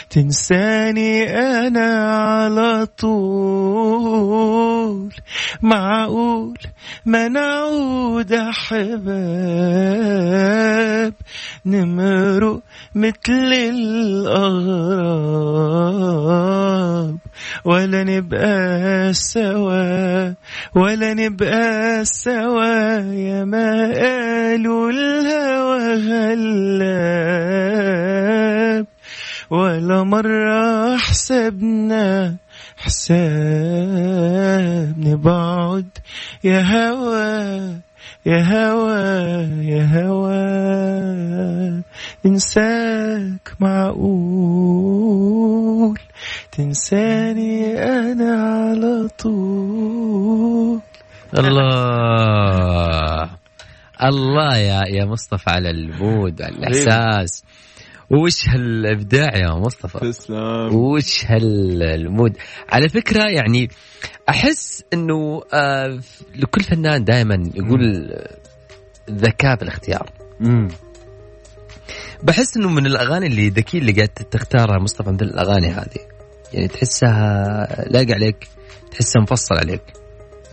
تنساني 0.10 1.24
أنا 1.40 2.18
على 2.18 2.88
طول 2.98 3.94
معقول. 5.62 6.58
ما 7.06 7.28
نعود 7.28 8.34
أحباب 8.34 9.64
نمرق 11.66 12.60
مثل 12.96 13.54
الأغراب 17.14 17.20
ولا 17.66 18.04
نبقى 18.04 19.14
سوا 19.14 20.34
ولا 20.76 21.14
نبقى 21.14 22.06
سوا 22.06 23.00
يا 23.14 23.46
ما 23.46 23.94
قالوا 23.94 24.90
الهوى 24.90 25.96
غلاب. 27.14 27.74
ولا 29.50 30.04
مرة 30.04 30.98
حسبنا 30.98 32.36
حساب 32.78 33.34
نبعد 34.98 35.90
يا 36.44 36.62
هوا 36.62 37.84
يا 38.26 38.42
هوا 38.42 39.42
يا 39.62 39.86
هوا 39.86 40.44
إنساك 42.26 43.56
معقول. 43.60 44.94
تنساني 46.58 47.84
أنا 47.84 48.32
على 48.44 49.08
طول. 49.18 50.82
الله. 51.38 53.30
الله 54.04 54.58
يا 54.58 54.82
يا 54.88 55.06
مصطفى 55.06 55.50
على 55.50 55.70
ال 55.70 55.84
mood 55.84 56.42
على 56.42 56.56
الإحساس. 56.56 57.44
وش 58.10 58.50
هالإبداع 58.50 59.38
يا 59.38 59.54
مصطفى؟ 59.54 60.00
تسلم. 60.00 60.76
وش 60.76 61.26
هال 61.26 61.58
mood؟ 61.58 62.38
على 62.70 62.90
فكرة 62.90 63.24
يعني 63.30 63.70
أحس 64.30 64.84
إنه 64.94 65.42
آه 65.54 66.00
لكل 66.36 66.64
فنان 66.64 67.04
دائما 67.04 67.52
يقول 67.56 68.14
ذكاء 69.12 69.56
في 69.56 69.64
الاختيار 69.64 70.10
مم. 70.40 70.68
بحس 72.24 72.58
إنه 72.58 72.70
من 72.70 72.86
الأغاني 72.86 73.28
اللي 73.28 73.50
ذكي 73.50 73.78
اللي 73.78 73.92
قاعد 73.92 74.08
تختارها 74.08 74.80
مصطفى 74.80 75.12
مثل 75.12 75.26
الأغاني 75.26 75.68
هذه. 75.68 76.13
يعني 76.54 76.68
تحسها 76.68 77.68
لايق 77.90 78.14
عليك 78.14 78.48
تحسها 78.92 79.22
مفصل 79.22 79.56
عليك. 79.56 79.82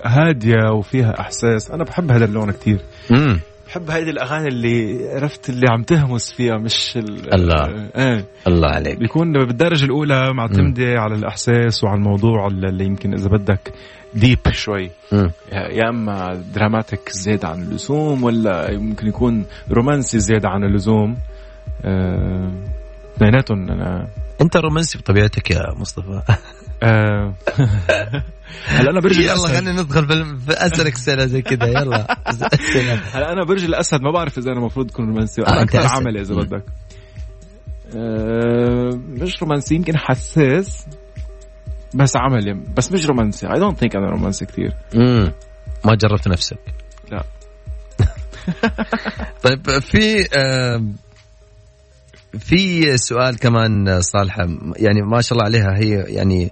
هادية 0.05 0.71
وفيها 0.79 1.21
إحساس. 1.21 1.71
أنا 1.71 1.85
بحب 1.85 2.13
هذا 2.13 2.25
اللون 2.25 2.51
كتير. 2.51 2.81
امم 3.11 3.41
بحب 3.67 3.91
هيدي 3.91 4.11
الأغاني 4.11 4.49
اللي 4.49 5.09
عرفت 5.15 5.51
اللي 5.51 5.67
عم 5.71 5.83
تهمس 5.83 6.33
فيها 6.33 6.57
مش 6.59 6.97
ال- 6.97 7.35
الله. 7.35 7.89
إيه. 7.97 8.25
الله 8.47 8.69
عليك. 8.69 8.99
بيكون 8.99 9.33
بالدرجة 9.33 9.85
الأولى 9.85 10.33
معتمده 10.35 10.95
على 11.01 11.15
الإحساس 11.15 11.85
وعلى 11.85 11.99
الموضوع 11.99 12.47
اللي 12.47 12.85
يمكن 12.85 13.15
إذا 13.15 13.29
بدك 13.29 13.73
deep 14.15 14.39
شوي. 14.53 14.91
مم. 15.13 15.31
يا 15.53 15.89
أما 15.89 16.43
dramatic 16.55 17.09
زيادة 17.11 17.49
عن 17.49 17.63
اللزوم 17.63 18.25
ولا 18.25 18.71
يمكن 18.71 19.07
يكون 19.07 19.45
رومانسي 19.73 20.19
زيادة 20.19 20.49
عن 20.49 20.65
اللزوم. 20.65 21.17
آه، 21.85 22.53
اثنيناتهم 23.17 23.71
أنا 23.71 24.09
انت 24.41 24.57
رومانسي 24.57 24.99
بطبيعتك 24.99 25.51
يا 25.51 25.75
مصطفى. 25.77 26.23
آه، 26.83 27.35
هلا 28.67 28.91
أنا 28.91 29.01
برج 29.01 29.19
يلا 29.19 29.49
خلينا 29.49 29.83
ندخل 29.83 30.07
في 30.07 30.39
في 30.47 30.53
اسالك 30.53 30.95
اسئله 30.95 31.27
زي 31.27 31.43
كذا 31.43 31.67
يلا. 31.69 32.17
هلا 33.13 33.33
أنا 33.33 33.45
برج 33.45 33.65
الأسد 33.65 34.01
ما 34.01 34.11
بعرف 34.11 34.39
إذا 34.39 34.51
أنا 34.51 34.61
المفروض 34.61 34.91
اكون 34.91 35.07
رومانسي. 35.07 35.43
آه، 35.43 35.49
أنا 35.49 35.63
أكثر. 35.63 35.97
عملي 35.97 36.21
إذا. 36.21 36.35
بدك. 36.35 36.65
آه، 37.97 39.01
مش 39.09 39.43
رومانسي 39.43 39.75
يمكن 39.75 39.97
حساس 39.97 40.87
بس 41.95 42.17
عملي. 42.17 42.53
بس 42.77 42.93
مش 42.93 43.07
رومانسي. 43.07 43.47
I 43.47 43.59
don't 43.61 43.79
think 43.79 43.97
أنا 43.97 44.07
رومانسي 44.07 44.47
كثير 44.47 44.73
امم 44.95 45.33
ما 45.85 45.95
جربت 45.95 46.29
نفسك. 46.29 46.59
لا. 47.13 47.25
طيب 49.43 49.79
في 49.79 50.29
في 52.39 52.97
سؤال 52.97 53.39
كمان 53.39 54.01
صالحة 54.01 54.47
يعني 54.77 55.03
ما 55.03 55.21
شاء 55.21 55.39
الله 55.39 55.45
عليها 55.45 55.79
هي 55.79 56.15
يعني 56.15 56.51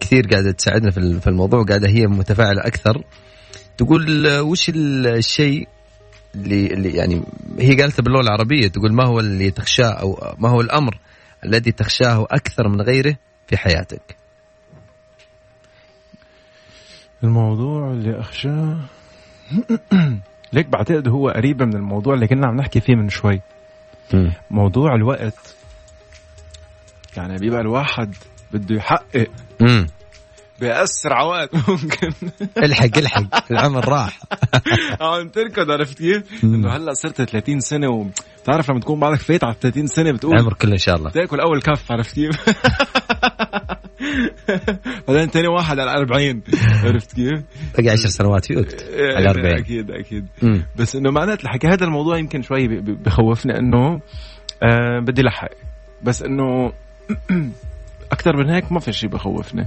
كثير 0.00 0.26
قاعدة 0.26 0.52
تساعدنا 0.52 0.90
في 0.90 0.98
ال- 0.98 1.20
في 1.20 1.26
الموضوع 1.26 1.64
قاعدة 1.64 1.88
هي 1.88 2.06
متفاعلة 2.06 2.66
أكثر. 2.66 3.02
تقول 3.78 4.28
وش 4.38 4.68
ال- 4.68 5.06
الشيء 5.06 5.68
اللي 6.34 6.66
اللي 6.66 6.90
يعني 6.90 7.22
هي 7.58 7.80
قالتها 7.80 8.02
باللغة 8.02 8.20
العربية 8.20 8.68
تقول 8.68 8.92
ما 8.92 9.06
هو 9.06 9.20
اللي 9.20 9.50
تخشاه 9.50 9.90
أو 9.90 10.34
ما 10.38 10.48
هو 10.48 10.60
الأمر 10.60 10.98
الذي 11.44 11.72
تخشاه 11.72 12.26
أكثر 12.30 12.68
من 12.68 12.80
غيره 12.80 13.16
في 13.46 13.56
حياتك؟ 13.56 14.16
الموضوع 17.24 17.90
اللي 17.90 18.20
أخشاه 18.20 18.76
ليك 20.52 20.66
بعتقد 20.66 21.08
هو 21.08 21.28
قريب 21.28 21.62
من 21.62 21.74
الموضوع 21.76 22.14
اللي 22.14 22.26
كنا 22.26 22.46
عم 22.46 22.56
نحكي 22.56 22.80
فيه 22.80 22.94
من 22.94 23.08
شوي. 23.08 23.40
موضوع 24.50 24.94
الوقت. 24.94 25.54
يعني 27.16 27.38
بيبقى 27.38 27.60
الواحد 27.60 28.14
بده 28.52 28.74
يحقق 28.76 29.26
امم 29.60 29.86
بأسرع 30.60 31.22
وقت 31.22 31.54
ممكن. 31.54 32.12
الحق 32.64 32.98
الحق. 32.98 33.52
العمر 33.52 33.88
راح. 33.88 34.20
عم 35.00 35.28
تركض 35.28 35.70
عرفت 35.70 35.98
كيف؟ 35.98 36.44
إنه 36.44 36.76
هلأ 36.76 36.92
صرت 36.94 37.22
30 37.22 37.60
سنة 37.60 37.88
وبتعرف 37.88 38.70
لما 38.70 38.80
تكون 38.80 39.00
بعدك 39.00 39.20
فايت 39.20 39.44
على 39.44 39.54
30 39.60 39.86
سنة 39.86 40.12
بتقول 40.12 40.34
العمر 40.34 40.54
كله 40.54 40.72
إن 40.72 40.78
شاء 40.78 40.96
الله. 40.96 41.10
تاكل 41.10 41.40
أول 41.40 41.62
كف 41.62 41.92
عرفت 41.92 42.14
كيف؟ 42.14 42.36
بعدين 45.08 45.30
تاني 45.30 45.48
واحد 45.48 45.78
على 45.78 45.90
40 45.90 46.42
عرفت 46.84 47.12
كيف؟ 47.12 47.42
باقي 47.76 47.90
10 47.90 48.08
سنوات 48.10 48.44
فيوت 48.44 48.84
على 49.16 49.30
40 49.30 49.46
أكيد 49.46 49.90
أكيد. 49.90 50.26
بس 50.76 50.96
إنه 50.96 51.10
معنات 51.10 51.44
الحكي 51.44 51.66
هذا 51.66 51.84
الموضوع 51.84 52.18
يمكن 52.18 52.42
شوي 52.42 52.68
بخوفني 52.78 53.58
إنه 53.58 54.00
آه 54.62 55.00
بدي 55.00 55.22
لحق. 55.22 55.50
بس 56.02 56.22
إنه 56.22 56.72
أكثر 58.12 58.36
من 58.36 58.50
هيك 58.50 58.72
ما 58.72 58.80
في 58.80 58.92
شيء 58.92 59.10
بخوفني. 59.10 59.66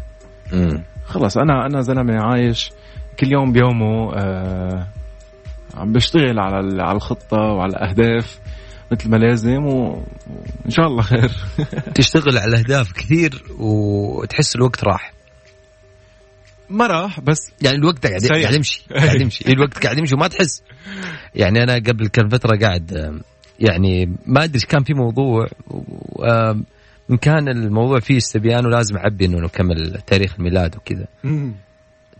خلص 1.05 1.37
أنا 1.37 1.65
أنا 1.65 1.81
زلمة 1.81 2.21
عايش 2.21 2.71
كل 3.19 3.31
يوم 3.31 3.51
بيومه 3.51 4.13
آه 4.15 4.87
عم 5.77 5.93
بشتغل 5.93 6.39
على 6.39 6.83
على 6.83 6.95
الخطة 6.95 7.37
وعلى 7.37 7.69
الأهداف. 7.69 8.39
مثل 8.91 9.09
ما 9.09 9.17
لازم 9.17 9.65
وإن 9.65 10.69
شاء 10.69 10.87
الله 10.87 11.01
خير. 11.01 11.31
تشتغل 11.95 12.37
على 12.37 12.57
أهداف 12.59 12.91
كثير 12.91 13.43
وتحس 13.59 14.55
الوقت 14.55 14.83
راح. 14.83 15.13
ما 16.69 16.87
راح 16.87 17.19
بس 17.19 17.51
يعني 17.61 17.77
الوقت 17.77 18.07
قاعد. 18.07 18.25
قاعد 18.25 18.53
يمشي 18.53 18.85
قاعد 18.95 19.21
يمشي. 19.21 19.51
الوقت 19.51 19.83
قاعد 19.83 19.97
يمشي 19.97 20.15
وما 20.15 20.27
تحس. 20.27 20.63
يعني 21.35 21.63
أنا 21.63 21.73
قبل 21.73 22.07
كم 22.07 22.29
فترة 22.29 22.57
قاعد 22.57 23.21
يعني 23.59 24.05
ما 24.25 24.43
أدري 24.43 24.55
إيش 24.55 24.65
كان 24.65 24.83
في 24.83 24.93
موضوع 24.93 25.47
إن 27.11 27.17
كان 27.17 27.47
الموضوع 27.47 27.99
فيه 27.99 28.17
استبيان 28.17 28.65
ولازم 28.65 28.97
أعبي 28.97 29.25
إنه 29.25 29.37
نكمل 29.37 30.01
تاريخ 30.07 30.35
الميلاد 30.39 30.75
وكذا. 30.75 31.05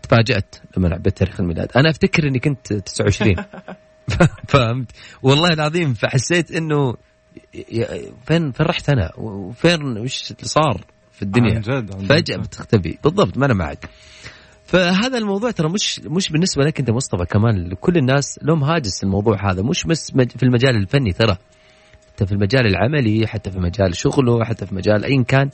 تفاجأت 0.02 0.56
لما 0.76 0.94
عبيت 0.94 1.16
تاريخ 1.16 1.40
الميلاد. 1.40 1.68
أنا 1.76 1.90
أفتكر 1.90 2.28
إني 2.28 2.38
كنت 2.38 2.72
29 2.72 3.36
فهمت؟ 4.48 4.90
والله 5.22 5.48
العظيم 5.48 5.94
فحسيت 5.94 6.50
إنه 6.50 6.94
فين 8.26 8.52
فين 8.52 8.66
رحت 8.66 8.90
أنا؟ 8.90 9.10
وفين 9.16 9.98
وش 9.98 10.30
اللي 10.30 10.48
صار 10.48 10.84
في 11.12 11.22
الدنيا؟ 11.22 11.54
عن 11.54 11.60
جد 11.60 11.94
عن 11.94 12.00
جد. 12.00 12.12
فجأة 12.12 12.36
بتختفي. 12.36 12.98
بالضبط 13.04 13.38
ما 13.38 13.46
أنا 13.46 13.54
معك. 13.54 13.88
فهذا 14.64 15.18
الموضوع 15.18 15.50
ترى 15.50 15.68
مش 15.68 16.00
مش 16.04 16.32
بالنسبة 16.32 16.64
لك 16.64 16.80
أنت 16.80 16.90
مصطفى 16.90 17.24
كمان 17.24 17.68
لكل 17.68 17.96
الناس 17.96 18.38
لهم 18.42 18.64
هاجس 18.64 19.02
الموضوع 19.02 19.50
هذا. 19.50 19.62
مش 19.62 19.84
بس 19.84 20.12
في 20.12 20.42
المجال 20.42 20.76
الفني 20.76 21.12
ترى. 21.12 21.36
حتى 22.12 22.26
في 22.26 22.32
المجال 22.32 22.66
العملي 22.66 23.26
حتى 23.26 23.50
في 23.50 23.58
مجال 23.58 23.96
شغله 23.96 24.44
حتى 24.44 24.66
في 24.66 24.74
مجال 24.74 25.04
أيا 25.04 25.22
كان. 25.22 25.50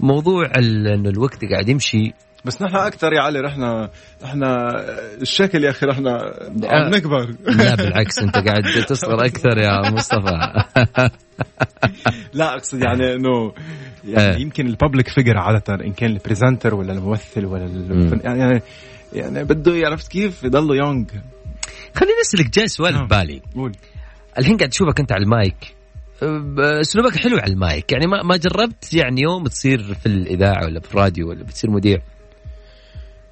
موضوع 0.00 0.50
إنه 0.58 1.08
الوقت 1.08 1.44
قاعد 1.44 1.68
يمشي 1.68 2.12
بس 2.48 2.62
نحن 2.62 2.76
أكثر 2.76 3.12
يا 3.12 3.20
علي 3.20 3.40
رحنا 3.40 3.90
رحنا 4.22 4.74
الشكل 5.20 5.64
يا 5.64 5.70
أخي 5.70 5.86
رحنا. 5.86 6.34
عم 6.64 6.94
نكبر. 6.94 7.34
لا 7.46 7.74
بالعكس 7.74 8.18
أنت 8.18 8.34
قاعد 8.34 8.62
تصغر 8.88 9.24
أكثر 9.24 9.58
يا 9.58 9.90
مصطفى. 9.90 10.30
لا 12.32 12.54
أقصد 12.54 12.82
يعني 12.82 13.14
إنه 13.14 13.52
يعني 14.04 14.36
إيه. 14.36 14.42
يمكن 14.42 14.66
ال 14.66 14.72
public 14.72 15.08
figure 15.08 15.38
عادة 15.38 15.74
إن 15.74 15.92
كان 15.92 16.10
ال 16.10 16.16
presenter 16.16 16.74
ولا 16.74 16.92
الممثل 16.92 17.44
ولا 17.44 17.64
الفن 17.64 18.20
يعني 18.24 18.62
يعني 19.12 19.44
بده 19.44 19.72
عرفت 19.88 20.08
كيف 20.08 20.44
يضله 20.44 20.76
young 20.76 21.04
خليني 21.94 22.20
أسألك 22.22 22.50
جاي 22.50 22.68
سؤال 22.68 22.94
نعم. 22.94 23.06
ببالي. 23.06 23.42
قول. 23.54 23.72
الحين 24.38 24.56
قاعد 24.56 24.70
اشوفك 24.70 25.00
أنت 25.00 25.12
على 25.12 25.22
المايك. 25.22 25.74
أه، 26.22 26.80
أسلوبك 26.80 27.16
حلو 27.16 27.36
على 27.36 27.52
المايك. 27.52 27.92
يعني 27.92 28.06
ما 28.06 28.22
ما 28.22 28.36
جربت 28.36 28.94
يعني 28.94 29.22
يوم 29.22 29.46
تصير 29.46 29.94
في 29.94 30.06
الإذاعة 30.06 30.64
ولا 30.64 30.80
في 30.80 30.90
الراديو 30.90 31.28
ولا 31.28 31.44
بتصير 31.44 31.70
مذيع؟ 31.70 31.98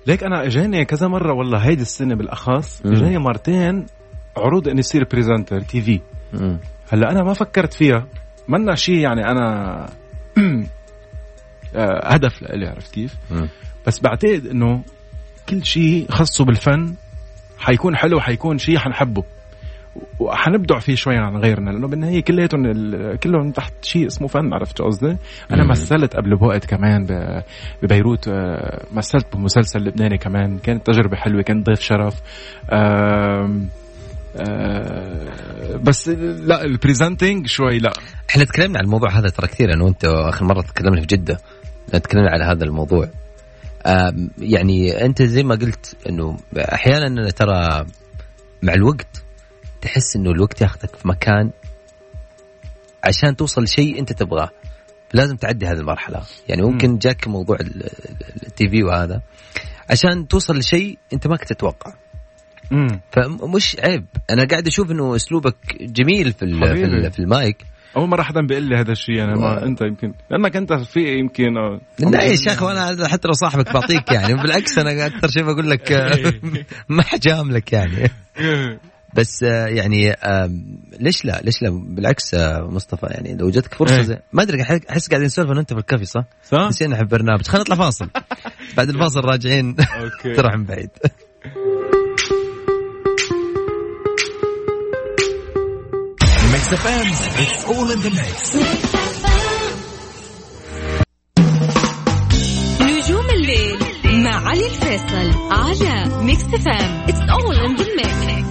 ليك 0.07 0.25
أنا 0.25 0.47
إجاني 0.47 0.85
كذا 0.85 1.09
مرة 1.09 1.33
والله 1.35 1.59
هيدي 1.59 1.83
السنة 1.83 2.15
بالأخص. 2.15 2.83
إجاني 2.87 3.19
مرتين 3.19 3.87
عروض 4.37 4.69
إني 4.69 4.81
اصير 4.81 5.05
presenter 5.13 5.61
TV. 5.61 6.01
هلأ 6.93 7.11
أنا 7.11 7.23
ما 7.23 7.33
فكرت 7.33 7.73
فيها 7.75 8.07
منا 8.49 8.75
شيء 8.75 8.99
يعني 8.99 9.25
أنا 9.25 9.87
آه، 11.77 12.09
هدف 12.15 12.43
لإلي 12.43 12.67
عرفت 12.67 12.95
كيف. 12.95 13.15
بس 13.87 14.01
بعتقد 14.01 14.47
إنه 14.47 14.83
كل 15.49 15.65
شيء 15.65 16.07
خاصه 16.11 16.45
بالفن 16.45 16.95
حيكون 17.59 17.97
حلو 17.97 18.21
حيكون 18.21 18.59
شيء 18.59 18.79
حنحبه 18.79 19.25
وحنبدع 20.19 20.79
فيه 20.79 20.95
شوي 20.95 21.17
عن 21.17 21.37
غيرنا 21.37 21.71
لأنه 21.71 21.89
بالنهاية 21.89 22.23
كلياتهم 22.23 22.63
كلهم 23.17 23.51
تحت 23.51 23.85
شيء 23.85 24.07
اسمه 24.07 24.29
فن 24.29 24.55
عرفت 24.55 24.79
شو 24.79 24.85
قصدي؟ 24.85 25.17
أنا 25.51 25.63
مم. 25.63 25.71
مثلت 25.71 26.17
قبل 26.17 26.37
بوقت 26.37 26.65
كمان 26.65 27.07
ببيروت 27.83 28.29
آه، 28.29 28.85
مثلت 28.93 29.37
بمسلسل 29.37 29.81
لبناني 29.81 30.19
كمان 30.19 30.59
كانت 30.59 30.87
تجربة 30.87 31.17
حلوة 31.17 31.43
كنت 31.43 31.67
ضيف 31.67 31.81
شرف 31.81 32.15
آه، 32.71 33.51
بس 35.83 36.09
لا 36.09 36.65
البريزنتنج 36.65 37.47
شوي 37.47 37.79
لا 37.79 37.93
إحنا 38.31 38.45
تكلمنا 38.45 38.79
عن 38.79 38.85
الموضوع 38.85 39.11
هذا 39.11 39.29
ترى 39.29 39.47
كثير 39.47 39.75
أنا 39.75 39.85
وأنت 39.85 40.05
آخر 40.05 40.45
مرة 40.45 40.61
تكلمنا 40.61 41.01
في 41.01 41.07
جدة 41.07 41.39
تكلمنا 41.93 42.31
على 42.31 42.45
هذا 42.45 42.65
الموضوع 42.65 43.09
يعني 44.39 45.05
أنت 45.05 45.23
زي 45.23 45.43
ما 45.43 45.55
قلت 45.55 45.97
إنه 46.09 46.37
أحيانا 46.59 47.31
ترى 47.31 47.87
مع 48.63 48.75
الوقت 48.75 49.26
تحس 49.87 50.17
إنه 50.17 50.31
الوقت 50.31 50.61
ياخذك 50.61 50.97
في 50.97 51.09
مكان 51.09 51.51
عشان 53.05 53.37
توصل 53.37 53.63
لشيء 53.63 53.99
أنت 53.99 54.13
تبغاه. 54.13 54.51
لازم 55.15 55.37
تعدي 55.37 55.67
هذه 55.67 55.79
المرحلة. 55.79 56.23
يعني 56.49 56.63
ممكن 56.63 56.99
جاك 56.99 57.29
موضوع 57.29 57.57
ال- 57.61 57.83
ال- 57.85 58.43
التي 58.47 58.69
في 58.69 58.83
وهذا. 58.83 59.23
عشان 59.91 60.29
توصل 60.29 60.59
لشيء 60.59 60.99
أنت 61.13 61.27
ما 61.27 61.37
كنت 61.37 61.53
تتوقع. 61.53 61.93
فمش 63.13 63.77
عيب. 63.81 64.07
أنا 64.31 64.45
قاعد 64.45 64.67
أشوف 64.67 64.91
إنه 64.91 65.17
أسلوبك 65.17 65.57
جميل 65.81 66.33
في 66.33 66.47
في, 66.47 67.11
في 67.11 67.19
المايك. 67.19 67.57
أول 67.97 68.09
مرة 68.09 68.23
حدا 68.23 68.41
بيقول 68.41 68.63
لي 68.65 68.77
هذا 68.77 68.93
الشيء. 68.93 69.25
أنا 69.25 69.35
ما 69.35 69.65
أنت 69.65 69.81
يمكن 69.83 70.13
لأنك 70.31 70.57
أنت 70.57 70.73
في 70.73 71.01
يمكن 71.01 71.55
لا 71.99 72.23
يا 72.23 72.37
شيخ 72.37 72.63
وأنا 72.63 73.09
حتى 73.09 73.29
لو 73.29 73.35
صاحبك 73.35 73.73
بعطيك 73.73 74.13
يعني. 74.13 74.35
بالعكس 74.35 74.79
أنا 74.79 75.07
أكثر 75.07 75.29
شيء 75.29 75.43
بقول 75.43 75.71
لك 75.71 75.93
ما 76.89 77.03
حجاملك 77.03 77.73
يعني. 77.73 78.11
بس 79.17 79.43
آه، 79.43 79.67
يعني 79.67 80.13
آه، 80.13 80.51
ليش 81.01 81.25
لا؟ 81.25 81.41
ليش 81.45 81.63
لا؟ 81.63 81.71
بالعكس 81.71 82.35
آه، 82.35 82.69
مصطفى 82.71 83.07
يعني 83.07 83.35
لو 83.37 83.51
جاتك 83.51 83.75
فرصة 83.75 83.97
إيه. 83.97 84.03
زي 84.03 84.19
ما 84.33 84.43
أدري 84.43 84.63
أحس 84.63 85.09
قاعدين 85.09 85.27
نسولف 85.27 85.49
أنا 85.49 85.57
وانت 85.59 85.73
في 85.73 85.79
الكافي 85.79 86.05
صح؟ 86.05 86.25
صح؟ 86.51 86.59
نسينا 86.69 86.95
إحنا 86.95 87.07
برنامج. 87.07 87.47
خلينا 87.47 87.61
نطلع 87.63 87.77
فاصل. 87.77 88.09
بعد 88.77 88.89
الفاصل 88.89 89.21
راجعين. 89.21 89.77
أوكي. 89.81 90.35
تروح 90.37 90.55
من 90.55 90.65
بعيد. 90.65 90.91
Mix 96.53 96.73
FM, 96.85 97.09
it's 97.43 97.65
all 97.71 97.89
in 97.95 98.01
the 98.07 98.11
mix. 98.21 98.57
نجوم 102.81 103.27
الليل 103.31 103.79
مع 104.25 104.49
علي 104.49 104.67
الفيصل 104.67 105.31
على 105.51 106.25
Mix 106.25 106.43
FM 106.43 107.05
it's 107.09 107.21
all 107.21 107.57
in 107.57 107.77
the 107.77 107.85
mix 107.97 108.46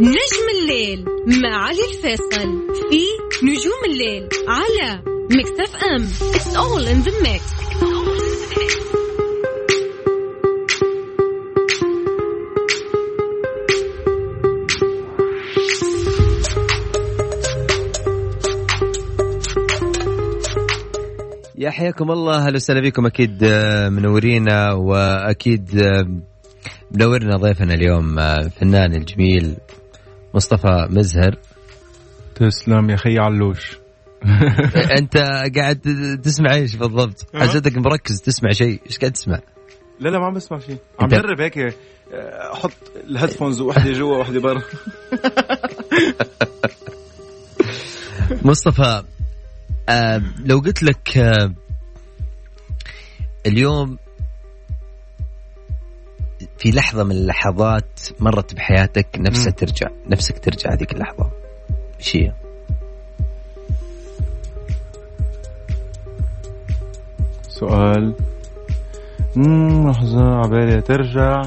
نجم 0.00 0.48
الليل 0.60 1.04
مع 1.42 1.56
علي 1.56 1.84
الفيصل 1.90 2.68
في 2.74 3.00
نجوم 3.42 3.84
الليل 3.90 4.28
على 4.48 5.02
Mix 5.30 5.50
FM 5.60 6.02
it's 6.34 6.56
all 6.56 6.86
in 6.86 7.00
the 7.00 7.12
mix 7.22 7.54
يا 21.58 21.70
حياكم 21.70 22.10
الله 22.10 22.36
أهلا 22.46 22.54
وسهلا 22.56 22.80
بكم. 22.80 23.06
أكيد 23.06 23.42
آه، 23.42 23.88
منورينا 23.88 24.72
وأكيد 24.72 25.78
آه، 25.78 26.22
منورنا 26.90 27.36
ضيفنا 27.36 27.74
اليوم 27.74 28.18
آه، 28.18 28.38
الفنان 28.38 28.94
الجميل 28.94 29.56
مصطفى 30.34 30.86
مزهر. 30.90 31.38
تسلم 32.34 32.90
يا 32.90 32.96
خي 32.96 33.18
علوش. 33.18 33.78
أنت 34.98 35.16
قاعد 35.56 35.78
تسمع 36.24 36.54
إيش 36.54 36.76
بالضبط؟ 36.76 37.26
حسيتك 37.34 37.76
مركز 37.76 38.20
تسمع 38.20 38.50
شيء، 38.50 38.80
إيش 38.86 38.98
قاعد 38.98 39.12
تسمع؟ 39.12 39.40
لا 40.00 40.08
لا 40.08 40.18
ما 40.18 40.26
عم 40.26 40.34
بسمع 40.34 40.58
شيء. 40.58 40.76
عم 41.00 41.08
جرب 41.08 41.40
هيك 41.40 41.58
آه، 41.58 42.52
أحط 42.52 42.72
الهيدفونز 43.08 43.60
وحدة 43.60 43.92
جوا 43.92 44.18
وحدة 44.18 44.40
برا. 44.40 44.62
مصطفى 48.44 49.02
آه 49.88 50.22
لو 50.44 50.58
قلت 50.58 50.82
لك 50.82 51.18
آه 51.18 51.54
اليوم 53.46 53.98
في 56.58 56.70
لحظة 56.70 57.04
من 57.04 57.10
اللحظات 57.10 58.00
مرت 58.20 58.54
بحياتك 58.54 59.06
نفسها. 59.18 59.50
ترجع 59.52 59.88
نفسك 60.06 60.38
ترجع 60.38 60.72
هذيك 60.72 60.92
اللحظة 60.92 61.30
إيش 62.00 62.16
هي؟ 62.16 62.32
سؤال 67.48 68.14
امم 69.36 69.90
لحظة 69.90 70.34
عبالي 70.34 70.80
ترجع 70.80 71.42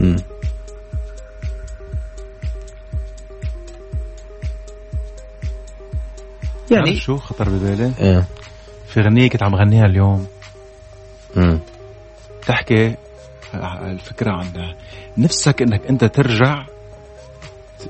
مم. 0.00 0.16
يعني 6.70 6.96
شو 6.96 7.16
خطر 7.16 7.48
ببالي 7.48 7.92
آه. 8.00 8.24
في 8.88 9.00
غنية 9.00 9.28
كنت 9.28 9.42
عم 9.42 9.54
غنيها 9.54 9.86
اليوم 9.86 10.26
مم. 11.36 11.60
تحكي 12.46 12.94
الفكرة 13.54 14.30
عن 14.30 14.74
نفسك 15.18 15.62
إنك 15.62 15.86
أنت 15.86 16.04
ترجع 16.04 16.66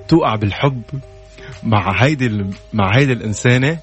توقع 0.08 0.34
بالحب 0.34 0.82
مع 1.62 2.04
هيدي 2.04 2.44
مع 2.72 2.96
هيدي 2.96 3.12
الإنسانة 3.12 3.78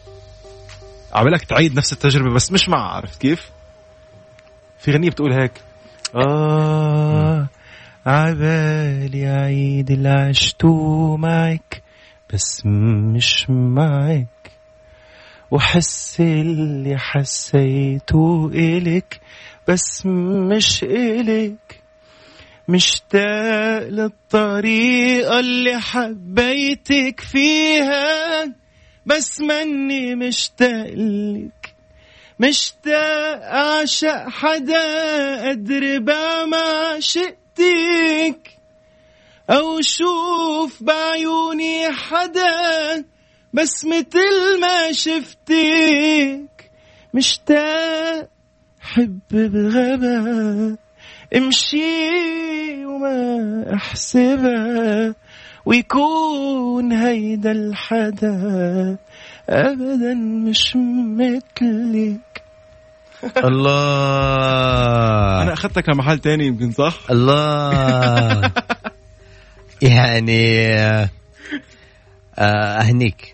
عملك 1.13 1.43
تعيد 1.43 1.77
نفس 1.77 1.93
التجربة 1.93 2.33
بس 2.33 2.51
مش 2.51 2.69
معها 2.69 2.95
عرفت 2.95 3.21
كيف؟ 3.21 3.49
في 4.79 4.91
غنية 4.91 5.09
بتقول 5.09 5.33
هيك 5.33 5.51
آه 6.15 7.47
عبالي 8.05 9.29
أعيد 9.29 9.91
اللي 9.91 10.09
عشته 10.09 11.17
معك 11.17 11.83
بس 12.33 12.65
مش 13.15 13.49
معك 13.49 14.27
وحس 15.51 16.19
اللي 16.19 16.97
حسيته 16.97 18.51
إلك 18.53 19.19
بس 19.67 20.05
مش 20.05 20.83
إلك 20.83 21.81
مشتاق 22.67 23.87
للطريقة 23.89 25.39
اللي 25.39 25.81
حبيتك 25.81 27.19
فيها. 27.19 28.45
بس 29.05 29.41
مني 29.41 30.15
مشتاق 30.15 30.87
لك 30.95 31.75
مشتاق 32.39 33.41
أعشق 33.43 34.29
حدا 34.29 35.51
أدري 35.51 35.99
ما 35.99 36.57
عشقتك 36.57 38.49
أو 39.49 39.81
شوف 39.81 40.83
بعيوني 40.83 41.91
حدا 41.91 43.05
بس 43.53 43.85
متل 43.85 44.59
ما 44.61 44.91
شفتك. 44.91 46.71
مشتاق 47.13 48.34
حب 48.85 49.19
بغبا 49.31 50.77
امشي 51.35 52.85
وما 52.85 53.65
احسبها 53.75 55.15
ويكون 55.65 56.91
هيدا 56.93 57.51
الحدا. 57.51 58.97
ابدا 59.49 60.13
مش 60.13 60.77
مثلك. 61.17 62.43
الله. 63.37 63.73
أنا 65.43 65.53
أخذتك 65.53 65.89
لمحل 65.89 66.19
تاني 66.19 66.45
يمكن 66.45 66.71
صح؟ 66.71 66.99
الله. 67.11 68.51
يعني 69.81 70.67
آه، 70.67 71.09
آه، 72.39 72.79
أهنيك. 72.81 73.33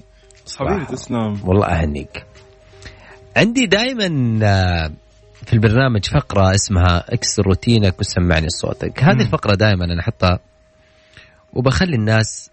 حبيبي 0.59 0.85
تسلم. 0.85 1.41
والله 1.43 1.65
أهنيك. 1.67 2.25
عندي 3.37 3.65
دائما 3.65 4.07
في 5.45 5.53
البرنامج 5.53 6.05
فقرة 6.05 6.55
اسمها 6.55 7.13
اكسر 7.13 7.43
روتينك 7.43 7.99
وسمعني 7.99 8.49
صوتك 8.49 9.03
هذه 9.03 9.15
مم. 9.15 9.21
الفقرة 9.21 9.55
دائما 9.55 9.85
أنا 9.85 10.01
أحطها 10.01 10.39
وبخلي 11.53 11.95
الناس 11.95 12.51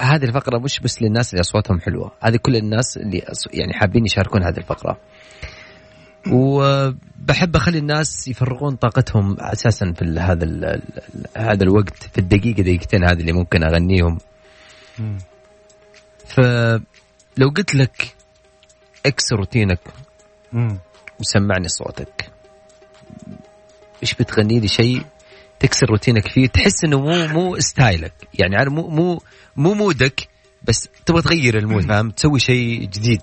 هذه 0.00 0.24
الفقرة 0.24 0.58
مش 0.58 0.80
بس 0.80 1.02
للناس 1.02 1.32
اللي 1.32 1.40
أصواتهم 1.40 1.80
حلوة 1.80 2.12
هذه 2.20 2.36
كل 2.36 2.56
الناس 2.56 2.96
اللي 2.96 3.22
يعني 3.52 3.72
حابين 3.74 4.04
يشاركون 4.04 4.42
هذه 4.44 4.56
الفقرة 4.58 4.98
وبحب 6.32 7.56
أخلي 7.56 7.78
الناس 7.78 8.28
يفرغون 8.28 8.76
طاقتهم 8.76 9.36
أساسا 9.40 9.92
في 9.92 10.04
هذا 10.18 10.46
هذا 11.36 11.62
الوقت 11.64 12.02
في 12.12 12.18
الدقيقة 12.18 12.62
دقيقتين 12.62 13.04
هذه 13.04 13.20
اللي 13.20 13.32
ممكن 13.32 13.62
أغنيهم. 13.64 14.18
فلو 16.26 17.48
قلت 17.56 17.74
لك 17.74 18.14
اكسر 19.06 19.36
روتينك. 19.36 19.80
وسمعني 21.20 21.68
صوتك. 21.68 22.30
إيش 24.02 24.14
بتغني 24.14 24.60
لي 24.60 24.68
شيء 24.68 25.04
تكسر 25.58 25.86
روتينك 25.90 26.28
فيه؟ 26.28 26.46
تحس 26.46 26.84
إنه 26.84 27.00
مو 27.00 27.26
مو 27.26 27.60
style 27.60 27.97
ك. 27.97 28.12
يعني 28.34 28.56
عارف 28.56 28.72
مو 28.72 28.88
مو 28.88 29.22
مو 29.56 29.74
mood 29.74 30.17
ك 30.17 30.28
بس 30.62 30.88
تبغى 31.06 31.22
تغير 31.22 31.58
ال 31.58 31.63
mood 31.63 31.82
فاهم؟ 31.82 32.10
تسوي 32.10 32.38
شيء 32.38 32.80
جديد. 32.80 33.22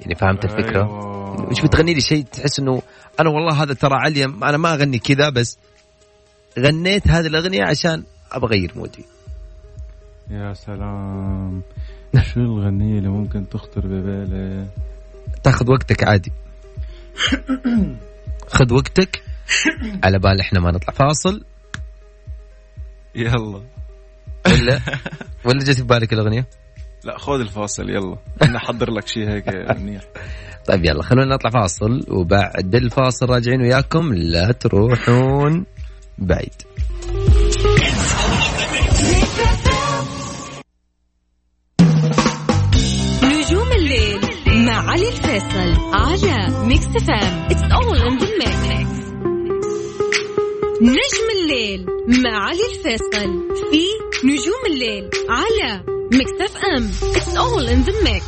يعني 0.00 0.14
فهمت 0.14 0.44
الفكرة؟ 0.44 0.82
أيوة. 0.82 1.64
بتغني 1.64 1.94
لي 1.94 2.00
شيء 2.00 2.24
تحس 2.24 2.60
إنه 2.60 2.82
أنا 3.20 3.30
والله 3.30 3.62
هذا 3.62 3.74
ترى 3.74 3.94
علي 3.94 4.24
أنا 4.24 4.56
ما 4.56 4.74
أغني 4.74 4.98
كذا 4.98 5.28
بس 5.28 5.58
غنيت 6.58 7.08
هذه 7.08 7.26
الأغنية 7.26 7.62
عشان 7.64 8.04
أبغى 8.32 8.56
أغير 8.56 8.72
مودي. 8.76 9.04
يا 10.30 10.54
سلام. 10.54 11.62
شو 12.34 12.40
الغنية 12.40 12.98
اللي 12.98 13.08
ممكن 13.08 13.48
تخطر 13.48 13.80
ببالي 13.80 14.66
تاخذ 15.42 15.70
وقتك 15.70 16.04
عادي. 16.04 16.32
خذ 18.56 18.74
وقتك. 18.74 19.22
على 20.04 20.18
بال 20.18 20.40
إحنا 20.40 20.60
ما 20.60 20.70
نطلع. 20.70 20.94
فاصل. 20.94 21.44
يلا. 23.14 23.62
ولا؟ 24.46 24.80
ولا 25.44 25.58
جت 25.58 25.76
في 25.76 25.82
بالك 25.82 26.12
الأغنية؟ 26.12 26.46
لا 27.04 27.18
خذ 27.18 27.40
الفاصل 27.40 27.90
يلا. 27.90 28.16
أنا 28.42 28.56
أحضر 28.56 28.90
لك 28.90 29.08
شيء 29.08 29.28
هيك 29.28 29.48
منيح 29.78 30.02
طيب 30.66 30.84
يلا 30.84 31.02
خلونا 31.02 31.34
نطلع 31.34 31.50
فاصل. 31.50 32.06
وبعد 32.08 32.74
الفاصل 32.74 33.26
راجعين 33.30 33.60
وياكم. 33.60 34.14
لا 34.14 34.52
تروحون. 34.52 35.66
بعيد. 36.18 36.54
الفيصل 45.42 45.80
على 45.94 46.66
Mix 46.66 46.86
FM 46.86 47.46
it's 47.50 47.62
all 47.62 47.98
in 48.02 48.18
the 48.18 48.28
mix 48.38 49.02
نجم 50.82 51.26
الليل 51.42 51.86
مع 52.08 52.38
علي 52.48 52.60
الفيصل 52.74 53.48
في 53.70 53.86
نجوم 54.24 54.62
الليل 54.66 55.10
على 55.28 55.84
Mix 56.12 56.32
FM 56.40 56.90
it's 57.16 57.36
all 57.36 57.66
in 57.68 57.82
the 57.82 57.92
mix 58.12 58.24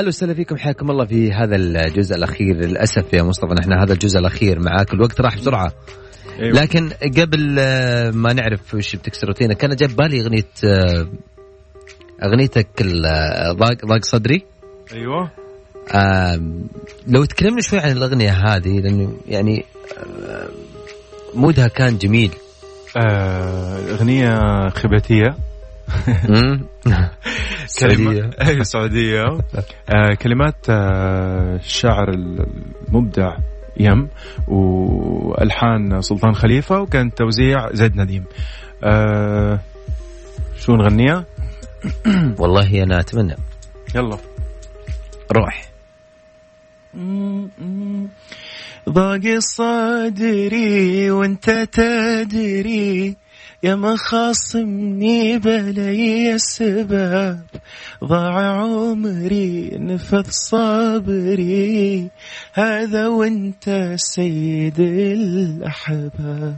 هلا 0.00 0.08
وسهلا 0.08 0.34
فيكم 0.34 0.56
حياكم 0.56 0.90
الله 0.90 1.04
في 1.04 1.32
هذا 1.32 1.56
الجزء 1.56 2.16
الأخير. 2.16 2.56
للأسف 2.56 3.12
يا 3.12 3.22
مصطفى 3.22 3.54
نحن 3.54 3.72
هذا 3.72 3.92
الجزء 3.92 4.18
الأخير 4.18 4.60
معاك. 4.60 4.94
الوقت 4.94 5.20
راح 5.20 5.36
بسرعة. 5.36 5.72
أيوة. 6.40 6.62
لكن 6.62 6.88
قبل 7.18 7.56
آه، 7.58 8.10
ما 8.10 8.32
نعرف 8.32 8.74
وش 8.74 8.96
بتكسر 8.96 9.26
روتينك 9.26 9.56
كان 9.56 9.76
جاب 9.76 9.96
بالي 9.96 10.20
أغنية 10.20 10.48
آه، 10.64 11.08
أغنيتك 12.24 12.82
آه، 12.82 13.52
ضاق 13.52 13.86
ضاق 13.86 14.04
صدري. 14.04 14.44
أيوه. 14.92 15.30
لو 17.06 17.24
تكلمنا 17.24 17.60
شوي 17.60 17.78
عن 17.78 17.90
الأغنية 17.92 18.30
هذه 18.30 18.80
لأنه 18.80 19.16
يعني 19.28 19.64
آه، 19.98 20.48
مودها 21.34 21.68
كان 21.68 21.98
جميل. 21.98 22.30
آه، 22.96 23.78
أغنية 23.90 24.38
خباتيه 24.68 25.28
مم. 25.28 25.49
كلمة 27.80 28.12
سعودية. 28.12 28.30
أيوه 28.40 28.62
سعودية. 28.62 29.22
آه 29.94 30.14
كلمات 30.22 30.66
آه 30.70 31.56
الشاعر 31.56 32.08
المبدع 32.08 33.36
يم 33.76 34.08
والحان 34.48 36.00
سلطان 36.00 36.34
خليفة 36.34 36.80
وكان 36.80 37.14
توزيع 37.14 37.72
زيد 37.72 37.96
نديم. 37.96 38.24
آه 38.84 39.60
شو 40.58 40.76
نغنيها؟ 40.76 41.24
والله 42.40 42.82
أنا 42.82 43.00
أتمنى. 43.00 43.36
يلا. 43.94 44.18
روح. 45.36 45.70
ضاق 48.88 49.38
صدري 49.38 51.10
وانت 51.10 51.50
تدري 51.50 53.16
يا 53.62 53.74
مخاصمني 53.74 55.38
بلي 55.38 56.34
السبب 56.34 57.38
ضاع 58.04 58.62
عمري 58.62 59.70
نفذ 59.74 60.30
صبري. 60.30 62.08
هذا 62.52 63.06
وانت 63.06 63.94
سيد 63.96 64.80
الأحباب. 64.80 66.56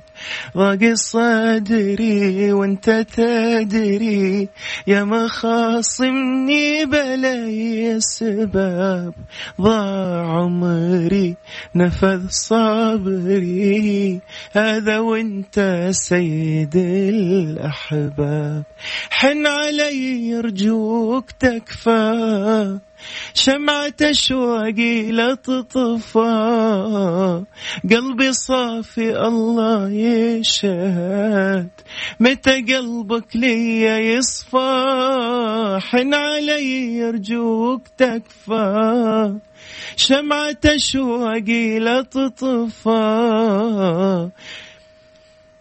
ضاق 0.57 0.95
صدري 0.95 2.53
وانت 2.53 2.91
تدري 2.91 4.49
يا 4.87 5.05
مخاصمني 5.05 6.85
بلي 6.85 7.97
السبب 7.97 9.15
ضاع 9.61 10.43
عمري 10.43 11.37
نفذ 11.75 12.29
صبري. 12.29 14.21
هذا 14.53 14.99
وانت 14.99 15.89
سيد 15.91 16.77
الأحباب. 16.77 18.63
حن 19.11 19.47
علي 19.47 20.29
يرجوك 20.29 21.31
تكفى. 21.31 22.79
شمعة 23.35 23.95
أشواقي 24.03 25.13
لا 25.13 25.35
تطفى. 25.35 26.23
قلبي 27.91 28.33
صافي 28.33 29.27
الله 29.27 29.91
يشهد. 29.91 31.69
متى 32.21 32.63
قلبك 32.63 33.37
لي 33.37 33.83
يصفى؟ 33.83 35.79
حن 35.81 36.15
علي 36.15 36.97
يرجوك 36.97 37.83
تكفى. 37.99 39.35
شمعة 39.97 40.57
أشواقي 40.65 41.79
لا 41.79 42.03
تطفى. 42.03 42.93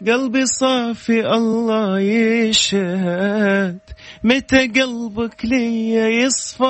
قلبي 0.08 0.46
صافي 0.46 1.28
الله 1.28 2.00
يشهد. 2.00 3.78
متى 4.24 4.68
قلبك 4.68 5.46
لي 5.46 5.94
يصفى 6.22 6.64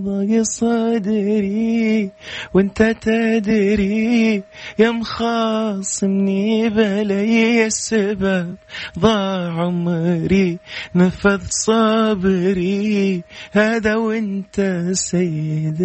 ضاق 0.00 0.42
صدري 0.42 2.10
وانت 2.54 2.82
تدري 2.82 4.42
يا 4.78 4.90
مخاصمني 4.90 6.68
بلي 6.68 7.66
السبب. 7.66 8.54
ضاع 8.98 9.52
عمري 9.60 10.58
نفذ 10.94 11.40
صبري 11.50 13.22
هذا 13.52 13.96
وانت 13.96 14.84
سيد 14.92 15.80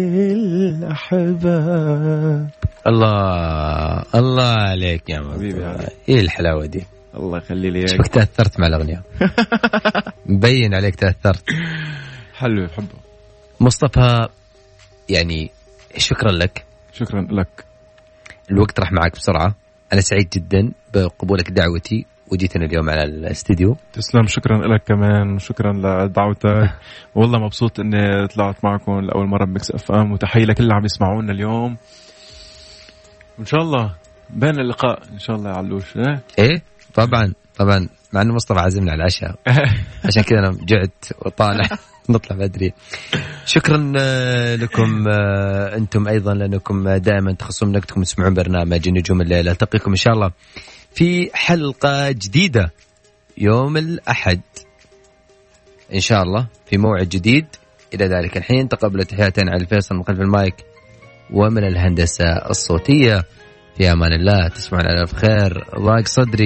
الأحباب. 0.96 2.48
الله 2.86 4.02
الله 4.14 4.52
عليك 4.52 5.10
يا 5.10 5.18
حبيبي. 5.32 5.64
إيه 6.08 6.20
الحلاوة 6.20 6.66
دي؟ 6.66 6.84
الله 7.16 7.38
يخلي 7.38 7.70
لي 7.70 7.88
شوفك 7.88 8.06
تأثرت 8.06 8.60
مع 8.60 8.66
الأغنية؟ 8.66 9.02
مبين 10.26 10.74
عليك 10.74 10.94
تأثرت. 10.94 11.44
حلو 12.34 12.66
بحبه. 12.66 12.98
مصطفى 13.60 14.28
يعني 15.08 15.50
شكرا 15.96 16.32
لك. 16.32 16.64
شكرا 16.92 17.20
لك. 17.30 17.64
الوقت 18.50 18.80
راح 18.80 18.92
معك 18.92 19.12
بسرعة. 19.12 19.54
أنا 19.92 20.00
سعيد 20.00 20.28
جدا 20.28 20.72
بقبولك 20.94 21.50
دعوتي. 21.50 22.06
وجيتنا 22.32 22.66
اليوم 22.66 22.90
على 22.90 23.02
الاستديو. 23.02 23.76
تسلم 23.92 24.26
شكرا 24.26 24.74
لك 24.74 24.82
كمان. 24.82 25.38
شكرا 25.38 25.72
لدعوتك. 25.72 26.70
والله 27.14 27.38
مبسوط 27.38 27.80
إني 27.80 28.26
طلعت 28.26 28.64
معكم 28.64 29.00
لأول 29.00 29.26
مرة 29.26 29.44
ب 29.44 29.70
Mix 29.70 29.92
FM. 29.92 30.12
وتحية 30.12 30.44
لكل 30.44 30.62
اللي 30.62 30.74
عم 30.74 30.84
يسمعونا 30.84 31.32
اليوم. 31.32 31.76
إن 33.38 33.44
شاء 33.44 33.60
الله 33.60 33.94
بين 34.30 34.60
اللقاء. 34.60 35.02
إن 35.12 35.18
شاء 35.18 35.36
الله 35.36 35.50
يا 35.50 35.56
علوش. 35.56 35.96
إيه؟ 35.96 36.22
إيه؟ 36.38 36.62
طبعا 36.94 37.32
طبعا 37.56 37.88
مع 38.12 38.22
إنه 38.22 38.34
مصطفى 38.34 38.60
عازمنا 38.60 38.92
على 38.92 38.98
العشاء. 38.98 39.34
عشان 40.06 40.22
كذا 40.22 40.38
أنا 40.38 40.56
جعت 40.62 41.04
وطالع. 41.26 41.68
نطلع 42.08 42.36
بدري 42.36 42.72
شكرا 43.46 43.92
آه، 43.98 44.56
لكم 44.56 45.08
آه، 45.08 45.76
أنتم 45.76 46.08
أيضا 46.08 46.34
لأنكم 46.34 46.88
دائما 46.88 47.32
تخصصون 47.32 47.76
وقتكم 47.76 48.02
تسمعون 48.02 48.34
برنامج 48.34 48.88
نجوم 48.88 49.20
الليل 49.20 49.48
ألتقيكم 49.48 49.90
إن 49.90 49.96
شاء 49.96 50.14
الله 50.14 50.30
في 50.94 51.30
حلقة 51.34 52.10
جديدة. 52.10 52.72
يوم 53.38 53.76
الأحد. 53.76 54.40
إن 55.94 56.00
شاء 56.00 56.22
الله 56.22 56.46
في 56.66 56.78
موعد 56.78 57.08
جديد. 57.08 57.46
إلى 57.94 58.06
ذلك 58.06 58.36
الحين 58.36 58.68
تقبلوا 58.68 59.04
تحياتنا 59.04 59.50
على 59.50 59.62
الفيصل 59.62 59.94
من 59.94 60.02
خلف 60.02 60.20
المايك 60.20 60.54
ومن 61.30 61.64
الهندسة 61.64 62.24
الصوتية. 62.50 63.24
في 63.76 63.92
أمان 63.92 64.12
الله 64.12 64.48
تصبحون 64.48 64.86
على 64.86 65.06
خير. 65.06 65.64
ضاق 65.78 66.06
صدري. 66.06 66.40